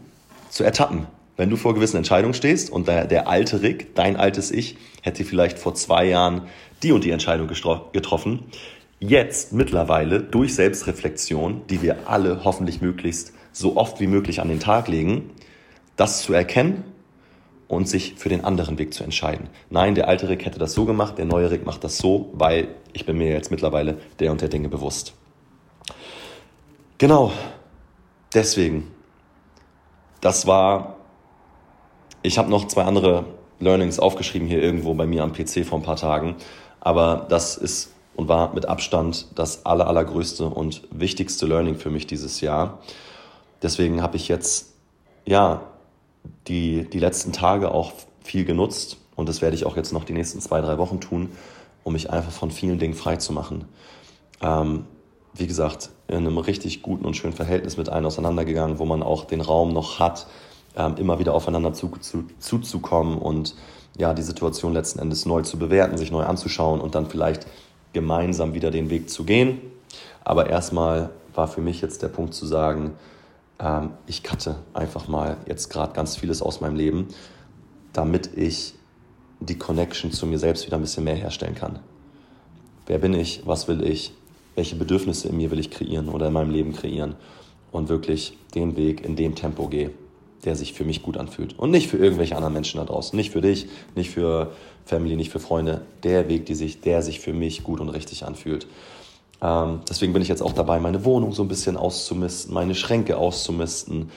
zu 0.50 0.64
ertappen. 0.64 1.06
Wenn 1.36 1.50
du 1.50 1.56
vor 1.56 1.74
gewissen 1.74 1.96
Entscheidungen 1.96 2.34
stehst 2.34 2.70
und 2.70 2.88
der, 2.88 3.06
der 3.06 3.28
alte 3.28 3.62
Rick, 3.62 3.94
dein 3.94 4.16
altes 4.16 4.50
Ich, 4.50 4.76
hätte 5.02 5.24
vielleicht 5.24 5.58
vor 5.58 5.74
zwei 5.74 6.06
Jahren 6.06 6.42
die 6.82 6.92
und 6.92 7.04
die 7.04 7.10
Entscheidung 7.10 7.48
getroffen, 7.48 8.44
jetzt 9.00 9.52
mittlerweile 9.52 10.20
durch 10.20 10.54
Selbstreflexion, 10.54 11.62
die 11.70 11.82
wir 11.82 12.08
alle 12.08 12.44
hoffentlich 12.44 12.80
möglichst 12.80 13.32
so 13.52 13.76
oft 13.76 14.00
wie 14.00 14.06
möglich 14.06 14.40
an 14.40 14.48
den 14.48 14.60
Tag 14.60 14.88
legen, 14.88 15.30
das 15.96 16.22
zu 16.22 16.32
erkennen 16.32 16.84
und 17.68 17.88
sich 17.88 18.14
für 18.16 18.28
den 18.28 18.44
anderen 18.44 18.78
Weg 18.78 18.94
zu 18.94 19.04
entscheiden. 19.04 19.48
Nein, 19.70 19.94
der 19.94 20.08
alte 20.08 20.28
Rick 20.28 20.44
hätte 20.44 20.58
das 20.58 20.72
so 20.72 20.86
gemacht, 20.86 21.18
der 21.18 21.26
neue 21.26 21.50
Rick 21.50 21.66
macht 21.66 21.84
das 21.84 21.98
so, 21.98 22.30
weil 22.32 22.68
ich 22.92 23.06
bin 23.06 23.18
mir 23.18 23.30
jetzt 23.32 23.50
mittlerweile 23.50 23.98
der 24.18 24.32
und 24.32 24.40
der 24.40 24.48
Dinge 24.48 24.68
bewusst. 24.68 25.14
Genau, 26.98 27.30
deswegen, 28.34 28.90
das 30.20 30.48
war, 30.48 30.96
ich 32.22 32.38
habe 32.38 32.50
noch 32.50 32.66
zwei 32.66 32.82
andere 32.82 33.24
Learnings 33.60 34.00
aufgeschrieben 34.00 34.48
hier 34.48 34.60
irgendwo 34.60 34.94
bei 34.94 35.06
mir 35.06 35.22
am 35.22 35.32
PC 35.32 35.64
vor 35.64 35.78
ein 35.78 35.84
paar 35.84 35.94
Tagen, 35.94 36.34
aber 36.80 37.26
das 37.28 37.56
ist 37.56 37.94
und 38.16 38.26
war 38.26 38.52
mit 38.52 38.66
Abstand 38.66 39.28
das 39.36 39.64
aller, 39.64 39.86
allergrößte 39.86 40.46
und 40.46 40.82
wichtigste 40.90 41.46
Learning 41.46 41.76
für 41.76 41.88
mich 41.88 42.08
dieses 42.08 42.40
Jahr. 42.40 42.80
Deswegen 43.62 44.02
habe 44.02 44.16
ich 44.16 44.26
jetzt, 44.26 44.74
ja, 45.24 45.62
die, 46.48 46.90
die 46.90 46.98
letzten 46.98 47.32
Tage 47.32 47.70
auch 47.70 47.92
viel 48.24 48.44
genutzt 48.44 48.96
und 49.14 49.28
das 49.28 49.40
werde 49.40 49.54
ich 49.54 49.66
auch 49.66 49.76
jetzt 49.76 49.92
noch 49.92 50.02
die 50.02 50.14
nächsten 50.14 50.40
zwei, 50.40 50.60
drei 50.60 50.78
Wochen 50.78 51.00
tun, 51.00 51.30
um 51.84 51.92
mich 51.92 52.10
einfach 52.10 52.32
von 52.32 52.50
vielen 52.50 52.80
Dingen 52.80 52.94
frei 52.94 53.18
zu 53.18 53.32
machen. 53.32 53.68
Ähm, 54.42 54.86
wie 55.38 55.46
gesagt, 55.46 55.90
in 56.08 56.16
einem 56.16 56.38
richtig 56.38 56.82
guten 56.82 57.04
und 57.04 57.16
schönen 57.16 57.32
Verhältnis 57.32 57.76
mit 57.76 57.88
allen 57.88 58.04
auseinandergegangen, 58.04 58.78
wo 58.78 58.84
man 58.84 59.02
auch 59.02 59.24
den 59.24 59.40
Raum 59.40 59.72
noch 59.72 59.98
hat, 59.98 60.26
ähm, 60.76 60.96
immer 60.96 61.18
wieder 61.18 61.34
aufeinander 61.34 61.72
zu, 61.72 61.90
zu, 62.00 62.24
zuzukommen 62.38 63.18
und 63.18 63.54
ja, 63.96 64.14
die 64.14 64.22
Situation 64.22 64.72
letzten 64.72 64.98
Endes 64.98 65.26
neu 65.26 65.42
zu 65.42 65.58
bewerten, 65.58 65.96
sich 65.96 66.10
neu 66.10 66.24
anzuschauen 66.24 66.80
und 66.80 66.94
dann 66.94 67.06
vielleicht 67.06 67.46
gemeinsam 67.92 68.54
wieder 68.54 68.70
den 68.70 68.90
Weg 68.90 69.10
zu 69.10 69.24
gehen. 69.24 69.60
Aber 70.24 70.48
erstmal 70.48 71.10
war 71.34 71.48
für 71.48 71.60
mich 71.60 71.80
jetzt 71.80 72.02
der 72.02 72.08
Punkt 72.08 72.34
zu 72.34 72.46
sagen, 72.46 72.94
ähm, 73.58 73.90
ich 74.06 74.22
cutte 74.22 74.56
einfach 74.74 75.08
mal 75.08 75.36
jetzt 75.46 75.70
gerade 75.70 75.92
ganz 75.92 76.16
vieles 76.16 76.42
aus 76.42 76.60
meinem 76.60 76.76
Leben, 76.76 77.08
damit 77.92 78.36
ich 78.36 78.74
die 79.40 79.58
Connection 79.58 80.12
zu 80.12 80.26
mir 80.26 80.38
selbst 80.38 80.66
wieder 80.66 80.76
ein 80.76 80.82
bisschen 80.82 81.04
mehr 81.04 81.14
herstellen 81.14 81.54
kann. 81.54 81.78
Wer 82.86 82.98
bin 82.98 83.14
ich? 83.14 83.46
Was 83.46 83.68
will 83.68 83.84
ich? 83.84 84.12
Welche 84.58 84.74
Bedürfnisse 84.74 85.28
in 85.28 85.36
mir 85.36 85.52
will 85.52 85.60
ich 85.60 85.70
kreieren 85.70 86.08
oder 86.08 86.26
in 86.26 86.32
meinem 86.32 86.50
Leben 86.50 86.72
kreieren? 86.72 87.14
Und 87.70 87.88
wirklich 87.88 88.36
den 88.56 88.76
Weg 88.76 89.04
in 89.04 89.14
dem 89.14 89.36
Tempo 89.36 89.68
gehe, 89.68 89.92
der 90.44 90.56
sich 90.56 90.72
für 90.72 90.84
mich 90.84 91.00
gut 91.00 91.16
anfühlt. 91.16 91.56
Und 91.56 91.70
nicht 91.70 91.86
für 91.86 91.96
irgendwelche 91.96 92.34
anderen 92.34 92.54
Menschen 92.54 92.78
da 92.78 92.84
draußen. 92.84 93.16
Nicht 93.16 93.30
für 93.30 93.40
dich, 93.40 93.68
nicht 93.94 94.10
für 94.10 94.50
Family, 94.84 95.14
nicht 95.14 95.30
für 95.30 95.38
Freunde. 95.38 95.82
Der 96.02 96.28
Weg, 96.28 96.46
die 96.46 96.56
sich, 96.56 96.80
der 96.80 97.02
sich 97.02 97.20
für 97.20 97.32
mich 97.32 97.62
gut 97.62 97.78
und 97.78 97.88
richtig 97.90 98.24
anfühlt. 98.24 98.66
Ähm, 99.40 99.78
deswegen 99.88 100.12
bin 100.12 100.22
ich 100.22 100.28
jetzt 100.28 100.42
auch 100.42 100.54
dabei, 100.54 100.80
meine 100.80 101.04
Wohnung 101.04 101.30
so 101.30 101.42
ein 101.44 101.48
bisschen 101.48 101.76
auszumisten, 101.76 102.52
meine 102.52 102.74
Schränke 102.74 103.16
auszumisten. 103.16 104.10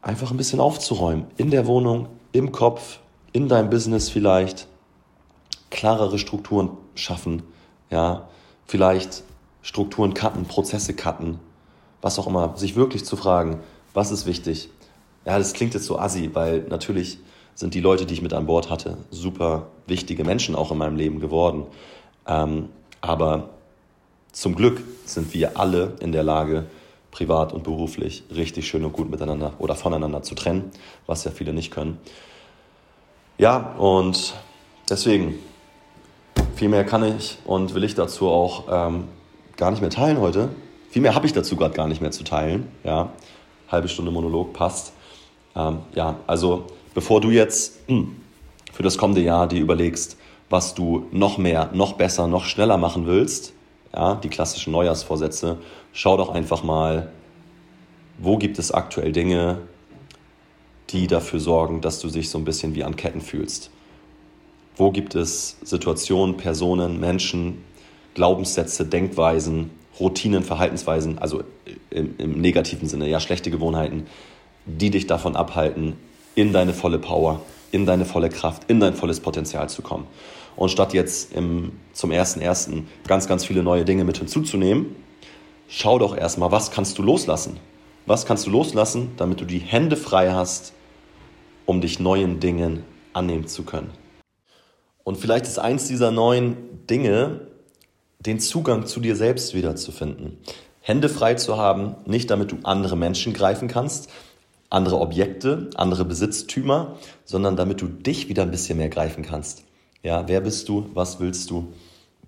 Einfach 0.00 0.30
ein 0.30 0.38
bisschen 0.38 0.58
aufzuräumen. 0.60 1.26
In 1.36 1.50
der 1.50 1.66
Wohnung, 1.66 2.08
im 2.32 2.50
Kopf, 2.50 3.00
in 3.32 3.46
deinem 3.46 3.68
Business 3.68 4.08
vielleicht. 4.08 4.68
Klarere 5.68 6.18
Strukturen 6.18 6.70
schaffen. 6.94 7.42
Ja, 7.90 8.26
vielleicht 8.66 9.22
Strukturen 9.66 10.14
cutten, 10.14 10.44
Prozesse 10.44 10.94
cutten. 10.94 11.40
Was 12.00 12.20
auch 12.20 12.28
immer. 12.28 12.56
Sich 12.56 12.76
wirklich 12.76 13.04
zu 13.04 13.16
fragen, 13.16 13.58
was 13.94 14.12
ist 14.12 14.24
wichtig? 14.24 14.70
Ja, 15.24 15.38
das 15.38 15.54
klingt 15.54 15.74
jetzt 15.74 15.86
so 15.86 15.98
assi, 15.98 16.30
weil 16.34 16.60
natürlich 16.68 17.18
sind 17.56 17.74
die 17.74 17.80
Leute, 17.80 18.06
die 18.06 18.14
ich 18.14 18.22
mit 18.22 18.32
an 18.32 18.46
Bord 18.46 18.70
hatte, 18.70 18.96
super 19.10 19.66
wichtige 19.88 20.22
Menschen 20.22 20.54
auch 20.54 20.70
in 20.70 20.78
meinem 20.78 20.94
Leben 20.94 21.18
geworden. 21.18 21.66
Ähm, 22.28 22.68
aber 23.00 23.48
zum 24.30 24.54
Glück 24.54 24.84
sind 25.04 25.34
wir 25.34 25.58
alle 25.58 25.94
in 25.98 26.12
der 26.12 26.22
Lage, 26.22 26.66
privat 27.10 27.52
und 27.52 27.64
beruflich 27.64 28.22
richtig 28.32 28.68
schön 28.68 28.84
und 28.84 28.92
gut 28.92 29.10
miteinander 29.10 29.54
oder 29.58 29.74
voneinander 29.74 30.22
zu 30.22 30.36
trennen, 30.36 30.70
was 31.06 31.24
ja 31.24 31.32
viele 31.32 31.52
nicht 31.52 31.72
können. 31.72 31.98
Ja, 33.36 33.74
und 33.78 34.34
deswegen, 34.88 35.40
viel 36.54 36.68
mehr 36.68 36.84
kann 36.84 37.02
ich 37.02 37.38
und 37.44 37.74
will 37.74 37.82
ich 37.82 37.96
dazu 37.96 38.28
auch 38.28 38.64
ähm, 38.70 39.08
gar 39.56 39.70
nicht 39.70 39.80
mehr 39.80 39.90
teilen 39.90 40.20
heute. 40.20 40.50
Viel 40.90 41.02
mehr 41.02 41.14
habe 41.14 41.26
ich 41.26 41.32
dazu 41.32 41.56
gerade 41.56 41.74
gar 41.74 41.88
nicht 41.88 42.00
mehr 42.00 42.10
zu 42.10 42.24
teilen. 42.24 42.68
Ja, 42.84 43.10
halbe 43.68 43.88
Stunde 43.88 44.10
Monolog 44.10 44.52
passt. 44.52 44.92
Ähm, 45.54 45.80
ja, 45.94 46.16
also 46.26 46.66
bevor 46.94 47.20
du 47.20 47.30
jetzt 47.30 47.80
hm, 47.86 48.16
für 48.72 48.82
das 48.82 48.98
kommende 48.98 49.22
Jahr 49.22 49.46
dir 49.46 49.60
überlegst, 49.60 50.16
was 50.50 50.74
du 50.74 51.06
noch 51.10 51.38
mehr, 51.38 51.70
noch 51.72 51.94
besser, 51.94 52.28
noch 52.28 52.44
schneller 52.44 52.76
machen 52.76 53.06
willst, 53.06 53.52
ja, 53.94 54.14
die 54.16 54.28
klassischen 54.28 54.72
Neujahrsvorsätze, 54.72 55.58
schau 55.92 56.16
doch 56.16 56.28
einfach 56.28 56.62
mal, 56.62 57.10
wo 58.18 58.36
gibt 58.36 58.58
es 58.58 58.70
aktuell 58.70 59.12
Dinge, 59.12 59.58
die 60.90 61.06
dafür 61.06 61.40
sorgen, 61.40 61.80
dass 61.80 62.00
du 62.00 62.08
dich 62.08 62.30
so 62.30 62.38
ein 62.38 62.44
bisschen 62.44 62.74
wie 62.74 62.84
an 62.84 62.96
Ketten 62.96 63.20
fühlst. 63.20 63.70
Wo 64.76 64.90
gibt 64.92 65.14
es 65.14 65.56
Situationen, 65.62 66.36
Personen, 66.36 67.00
Menschen, 67.00 67.64
Glaubenssätze, 68.16 68.86
Denkweisen, 68.86 69.70
Routinen, 70.00 70.42
Verhaltensweisen, 70.42 71.18
also 71.18 71.44
im, 71.90 72.14
im 72.16 72.40
negativen 72.40 72.88
Sinne, 72.88 73.10
ja, 73.10 73.20
schlechte 73.20 73.50
Gewohnheiten, 73.50 74.06
die 74.64 74.90
dich 74.90 75.06
davon 75.06 75.36
abhalten, 75.36 75.96
in 76.34 76.54
deine 76.54 76.72
volle 76.72 76.98
Power, 76.98 77.42
in 77.72 77.84
deine 77.84 78.06
volle 78.06 78.30
Kraft, 78.30 78.62
in 78.68 78.80
dein 78.80 78.94
volles 78.94 79.20
Potenzial 79.20 79.68
zu 79.68 79.82
kommen. 79.82 80.06
Und 80.56 80.70
statt 80.70 80.94
jetzt 80.94 81.34
im, 81.34 81.72
zum 81.92 82.10
ersten 82.10 82.40
ganz, 83.06 83.28
ganz 83.28 83.44
viele 83.44 83.62
neue 83.62 83.84
Dinge 83.84 84.04
mit 84.04 84.16
hinzuzunehmen, 84.16 84.96
schau 85.68 85.98
doch 85.98 86.16
erstmal, 86.16 86.50
was 86.50 86.70
kannst 86.70 86.96
du 86.96 87.02
loslassen? 87.02 87.58
Was 88.06 88.24
kannst 88.24 88.46
du 88.46 88.50
loslassen, 88.50 89.10
damit 89.18 89.42
du 89.42 89.44
die 89.44 89.58
Hände 89.58 89.98
frei 89.98 90.32
hast, 90.32 90.72
um 91.66 91.82
dich 91.82 92.00
neuen 92.00 92.40
Dingen 92.40 92.82
annehmen 93.12 93.46
zu 93.46 93.64
können? 93.64 93.90
Und 95.04 95.18
vielleicht 95.18 95.44
ist 95.44 95.58
eins 95.58 95.86
dieser 95.86 96.12
neuen 96.12 96.86
Dinge, 96.88 97.55
den 98.26 98.40
Zugang 98.40 98.86
zu 98.86 99.00
dir 99.00 99.16
selbst 99.16 99.54
wiederzufinden. 99.54 100.38
Hände 100.80 101.08
frei 101.08 101.34
zu 101.34 101.56
haben, 101.56 101.96
nicht 102.06 102.30
damit 102.30 102.52
du 102.52 102.58
andere 102.62 102.96
Menschen 102.96 103.32
greifen 103.32 103.68
kannst, 103.68 104.10
andere 104.70 105.00
Objekte, 105.00 105.70
andere 105.76 106.04
Besitztümer, 106.04 106.96
sondern 107.24 107.56
damit 107.56 107.80
du 107.80 107.86
dich 107.86 108.28
wieder 108.28 108.42
ein 108.42 108.50
bisschen 108.50 108.78
mehr 108.78 108.88
greifen 108.88 109.24
kannst. 109.24 109.64
Ja, 110.02 110.28
wer 110.28 110.40
bist 110.40 110.68
du? 110.68 110.90
Was 110.94 111.20
willst 111.20 111.50
du? 111.50 111.72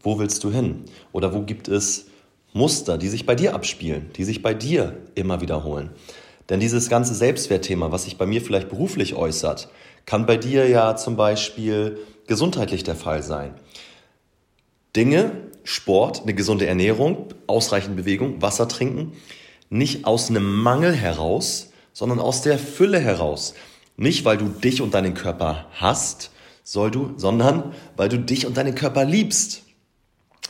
Wo 0.00 0.18
willst 0.18 0.42
du 0.44 0.50
hin? 0.50 0.84
Oder 1.12 1.34
wo 1.34 1.42
gibt 1.42 1.68
es 1.68 2.06
Muster, 2.52 2.98
die 2.98 3.08
sich 3.08 3.26
bei 3.26 3.34
dir 3.34 3.54
abspielen, 3.54 4.10
die 4.16 4.24
sich 4.24 4.42
bei 4.42 4.54
dir 4.54 4.96
immer 5.14 5.40
wiederholen? 5.40 5.90
Denn 6.48 6.60
dieses 6.60 6.88
ganze 6.88 7.14
Selbstwertthema, 7.14 7.92
was 7.92 8.04
sich 8.04 8.16
bei 8.16 8.26
mir 8.26 8.40
vielleicht 8.40 8.68
beruflich 8.68 9.14
äußert, 9.14 9.68
kann 10.06 10.24
bei 10.24 10.36
dir 10.36 10.68
ja 10.68 10.96
zum 10.96 11.16
Beispiel 11.16 11.98
gesundheitlich 12.26 12.84
der 12.84 12.96
Fall 12.96 13.22
sein. 13.22 13.54
Dinge, 14.96 15.32
Sport, 15.68 16.22
eine 16.22 16.32
gesunde 16.32 16.66
Ernährung, 16.66 17.26
ausreichend 17.46 17.94
Bewegung, 17.94 18.40
Wasser 18.40 18.68
trinken, 18.68 19.12
nicht 19.68 20.06
aus 20.06 20.30
einem 20.30 20.62
Mangel 20.62 20.94
heraus, 20.94 21.72
sondern 21.92 22.20
aus 22.20 22.40
der 22.40 22.58
Fülle 22.58 22.98
heraus. 22.98 23.52
Nicht, 23.98 24.24
weil 24.24 24.38
du 24.38 24.46
dich 24.48 24.80
und 24.80 24.94
deinen 24.94 25.12
Körper 25.12 25.66
hast, 25.72 26.30
soll 26.64 26.90
du, 26.90 27.12
sondern 27.16 27.74
weil 27.98 28.08
du 28.08 28.18
dich 28.18 28.46
und 28.46 28.56
deinen 28.56 28.74
Körper 28.74 29.04
liebst. 29.04 29.64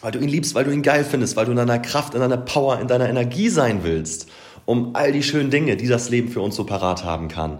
Weil 0.03 0.13
du 0.13 0.21
ihn 0.21 0.29
liebst, 0.29 0.55
weil 0.55 0.65
du 0.65 0.71
ihn 0.71 0.83
geil 0.83 1.05
findest, 1.05 1.35
weil 1.35 1.47
du 1.47 1.51
in 1.51 1.57
deiner 1.57 1.81
Kraft, 1.81 2.15
in 2.15 2.21
deiner 2.21 2.37
Power, 2.37 2.79
in 2.79 2.87
deiner 2.87 3.09
Energie 3.09 3.49
sein 3.49 3.83
willst, 3.83 4.29
um 4.67 4.95
all 4.95 5.11
die 5.11 5.25
schönen 5.25 5.51
Dinge, 5.51 5.77
die 5.77 5.89
das 5.89 6.11
Leben 6.11 6.29
für 6.29 6.43
uns 6.43 6.55
so 6.55 6.63
parat 6.63 7.03
haben 7.03 7.27
kann, 7.27 7.59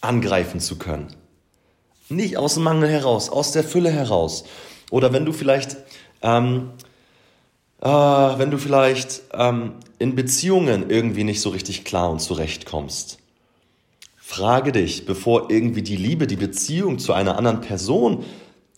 angreifen 0.00 0.60
zu 0.60 0.78
können. 0.78 1.08
Nicht 2.08 2.38
aus 2.38 2.54
dem 2.54 2.62
Mangel 2.62 2.88
heraus, 2.88 3.28
aus 3.28 3.52
der 3.52 3.64
Fülle 3.64 3.90
heraus. 3.90 4.44
Oder 4.90 5.12
wenn 5.12 5.26
du 5.26 5.32
vielleicht, 5.32 5.76
ähm, 6.22 6.70
äh, 7.80 7.88
wenn 7.88 8.50
du 8.50 8.58
vielleicht 8.58 9.22
ähm, 9.32 9.72
in 9.98 10.14
Beziehungen 10.14 10.90
irgendwie 10.90 11.24
nicht 11.24 11.40
so 11.40 11.50
richtig 11.50 11.84
klar 11.84 12.10
und 12.10 12.20
zurechtkommst. 12.20 13.18
Frage 14.16 14.72
dich, 14.72 15.06
bevor 15.06 15.50
irgendwie 15.50 15.82
die 15.82 15.96
Liebe, 15.96 16.26
die 16.26 16.36
Beziehung 16.36 16.98
zu 16.98 17.12
einer 17.12 17.38
anderen 17.38 17.60
Person 17.60 18.24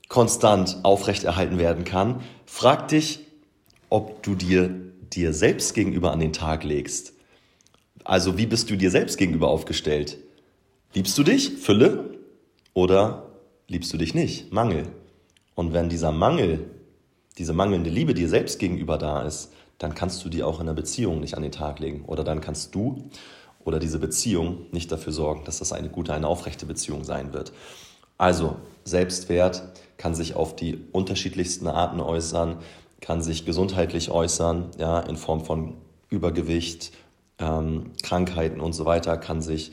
konstant 0.09 0.79
aufrechterhalten 0.83 1.59
werden 1.59 1.85
kann, 1.85 2.21
frag 2.45 2.89
dich, 2.89 3.21
ob 3.89 4.23
du 4.23 4.35
dir 4.35 4.71
dir 5.15 5.33
selbst 5.33 5.75
gegenüber 5.75 6.13
an 6.13 6.21
den 6.21 6.33
Tag 6.33 6.65
legst. 6.65 7.15
Also 8.05 8.39
wie 8.39 8.47
bist 8.47 8.71
du 8.71 8.77
dir 8.77 8.91
selbst 8.91 9.19
gegenüber 9.19 9.49
aufgestellt? 9.49 10.19
Liebst 10.95 11.17
du 11.19 11.23
dich? 11.23 11.59
Fülle? 11.59 12.19
Oder 12.75 13.31
liebst 13.67 13.93
du 13.93 13.97
dich 13.97 14.15
nicht? 14.15 14.53
Mangel. 14.53 14.85
Und 15.55 15.73
wenn 15.73 15.89
dieser 15.89 16.13
Mangel, 16.13 16.71
diese 17.39 17.53
mangelnde 17.53 17.91
Liebe 17.91 18.15
dir 18.15 18.29
selbst 18.29 18.59
gegenüber 18.59 18.99
da 18.99 19.23
ist, 19.23 19.53
dann 19.79 19.95
kannst 19.95 20.25
du 20.25 20.29
die 20.29 20.43
auch 20.43 20.57
in 20.61 20.67
einer 20.67 20.75
Beziehung 20.75 21.21
nicht 21.21 21.37
an 21.37 21.43
den 21.43 21.53
Tag 21.53 21.79
legen. 21.79 22.05
Oder 22.07 22.25
dann 22.25 22.41
kannst 22.41 22.75
du 22.75 23.09
oder 23.65 23.79
diese 23.79 23.99
Beziehung 23.99 24.67
nicht 24.73 24.91
dafür 24.91 25.13
sorgen, 25.13 25.45
dass 25.45 25.59
das 25.59 25.73
eine 25.73 25.89
gute, 25.89 26.13
eine 26.13 26.27
aufrechte 26.27 26.67
Beziehung 26.67 27.05
sein 27.05 27.33
wird. 27.33 27.53
Also 28.17 28.57
Selbstwert 28.85 29.63
kann 29.97 30.15
sich 30.15 30.35
auf 30.35 30.57
die 30.57 30.79
unterschiedlichsten 30.93 31.69
Arten 31.69 32.01
äußern, 32.01 32.57
kann 33.01 33.23
sich 33.23 33.45
gesundheitlich 33.45 34.11
äußern, 34.11 34.71
ja, 34.79 35.01
in 35.01 35.17
Form 35.17 35.45
von 35.45 35.75
Übergewicht, 36.09 36.93
ähm, 37.39 37.93
Krankheiten 38.03 38.61
und 38.61 38.73
so 38.73 38.85
weiter, 38.85 39.17
kann 39.17 39.41
sich 39.41 39.73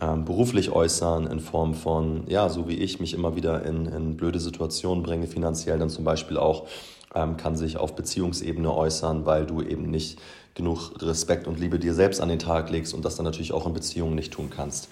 ähm, 0.00 0.24
beruflich 0.24 0.70
äußern 0.70 1.26
in 1.26 1.40
Form 1.40 1.74
von, 1.74 2.24
ja, 2.26 2.48
so 2.48 2.68
wie 2.68 2.76
ich 2.76 3.00
mich 3.00 3.14
immer 3.14 3.36
wieder 3.36 3.64
in, 3.64 3.86
in 3.86 4.16
blöde 4.16 4.40
Situationen 4.40 5.02
bringe, 5.02 5.26
finanziell 5.26 5.78
dann 5.78 5.90
zum 5.90 6.04
Beispiel 6.04 6.38
auch 6.38 6.66
ähm, 7.14 7.36
kann 7.36 7.56
sich 7.56 7.76
auf 7.76 7.96
Beziehungsebene 7.96 8.72
äußern, 8.72 9.26
weil 9.26 9.46
du 9.46 9.62
eben 9.62 9.90
nicht 9.90 10.18
genug 10.54 10.92
Respekt 11.02 11.46
und 11.46 11.58
Liebe 11.58 11.78
dir 11.78 11.94
selbst 11.94 12.20
an 12.20 12.28
den 12.28 12.38
Tag 12.38 12.70
legst 12.70 12.94
und 12.94 13.04
das 13.04 13.16
dann 13.16 13.24
natürlich 13.24 13.52
auch 13.52 13.66
in 13.66 13.72
Beziehungen 13.72 14.14
nicht 14.14 14.32
tun 14.32 14.50
kannst. 14.54 14.88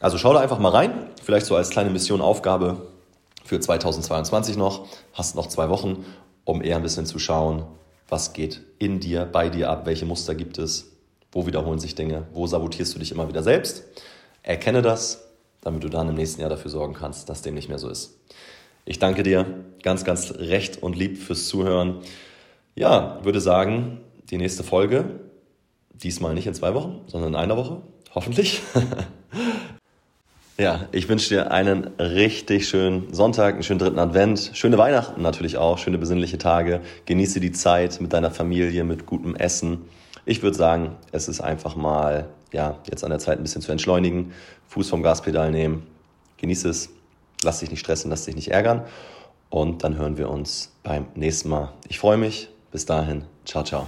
Also 0.00 0.18
schau 0.18 0.32
da 0.32 0.40
einfach 0.40 0.58
mal 0.58 0.70
rein, 0.70 0.92
vielleicht 1.22 1.46
so 1.46 1.56
als 1.56 1.70
kleine 1.70 1.90
Mission, 1.90 2.20
Aufgabe 2.20 2.88
für 3.44 3.60
2022 3.60 4.56
noch. 4.56 4.86
Hast 5.12 5.36
noch 5.36 5.46
zwei 5.46 5.68
Wochen, 5.68 6.04
um 6.44 6.62
eher 6.62 6.76
ein 6.76 6.82
bisschen 6.82 7.06
zu 7.06 7.18
schauen, 7.18 7.64
was 8.08 8.32
geht 8.32 8.62
in 8.78 9.00
dir, 9.00 9.24
bei 9.24 9.48
dir 9.48 9.70
ab, 9.70 9.86
welche 9.86 10.06
Muster 10.06 10.34
gibt 10.34 10.58
es, 10.58 10.91
wo 11.32 11.46
wiederholen 11.46 11.78
sich 11.78 11.94
Dinge, 11.94 12.26
wo 12.32 12.46
sabotierst 12.46 12.94
du 12.94 12.98
dich 12.98 13.10
immer 13.10 13.28
wieder 13.28 13.42
selbst. 13.42 13.84
Erkenne 14.42 14.82
das, 14.82 15.28
damit 15.62 15.82
du 15.82 15.88
dann 15.88 16.08
im 16.08 16.14
nächsten 16.14 16.40
Jahr 16.40 16.50
dafür 16.50 16.70
sorgen 16.70 16.94
kannst, 16.94 17.28
dass 17.28 17.42
dem 17.42 17.54
nicht 17.54 17.68
mehr 17.68 17.78
so 17.78 17.88
ist. 17.88 18.18
Ich 18.84 18.98
danke 18.98 19.22
dir 19.22 19.46
ganz, 19.82 20.04
ganz 20.04 20.34
recht 20.38 20.82
und 20.82 20.96
lieb 20.96 21.16
fürs 21.16 21.46
Zuhören. 21.46 22.00
Ja, 22.74 23.18
würde 23.22 23.40
sagen, 23.40 24.00
die 24.30 24.38
nächste 24.38 24.64
Folge, 24.64 25.20
diesmal 25.94 26.34
nicht 26.34 26.46
in 26.46 26.54
zwei 26.54 26.74
Wochen, 26.74 27.00
sondern 27.06 27.34
in 27.34 27.36
einer 27.36 27.56
Woche, 27.56 27.82
hoffentlich. 28.14 28.60
ja, 30.58 30.88
ich 30.90 31.08
wünsche 31.08 31.28
dir 31.28 31.52
einen 31.52 31.84
richtig 31.98 32.68
schönen 32.68 33.14
Sonntag, 33.14 33.54
einen 33.54 33.62
schönen 33.62 33.78
dritten 33.78 34.00
Advent, 34.00 34.50
schöne 34.54 34.78
Weihnachten 34.78 35.22
natürlich 35.22 35.58
auch, 35.58 35.78
schöne 35.78 35.98
besinnliche 35.98 36.38
Tage. 36.38 36.80
Genieße 37.06 37.38
die 37.38 37.52
Zeit 37.52 38.00
mit 38.00 38.12
deiner 38.12 38.32
Familie, 38.32 38.82
mit 38.82 39.06
gutem 39.06 39.36
Essen. 39.36 39.82
Ich 40.24 40.42
würde 40.42 40.56
sagen, 40.56 40.96
es 41.10 41.28
ist 41.28 41.40
einfach 41.40 41.76
mal, 41.76 42.28
ja, 42.52 42.78
jetzt 42.88 43.02
an 43.04 43.10
der 43.10 43.18
Zeit 43.18 43.38
ein 43.38 43.42
bisschen 43.42 43.62
zu 43.62 43.72
entschleunigen, 43.72 44.32
Fuß 44.68 44.88
vom 44.88 45.02
Gaspedal 45.02 45.50
nehmen, 45.50 45.86
genieße 46.38 46.68
es 46.68 46.90
lass 47.44 47.60
dich 47.60 47.70
nicht 47.70 47.80
stressen, 47.80 48.10
lass 48.10 48.24
dich 48.24 48.34
nicht 48.34 48.50
ärgern. 48.50 48.82
Und 49.50 49.84
dann 49.84 49.96
hören 49.96 50.16
wir 50.16 50.30
uns 50.30 50.72
beim 50.82 51.06
nächsten 51.14 51.50
Mal. 51.50 51.72
Ich 51.88 51.98
freue 51.98 52.16
mich. 52.16 52.48
Bis 52.70 52.86
dahin. 52.86 53.24
Ciao, 53.44 53.64
ciao. 53.64 53.86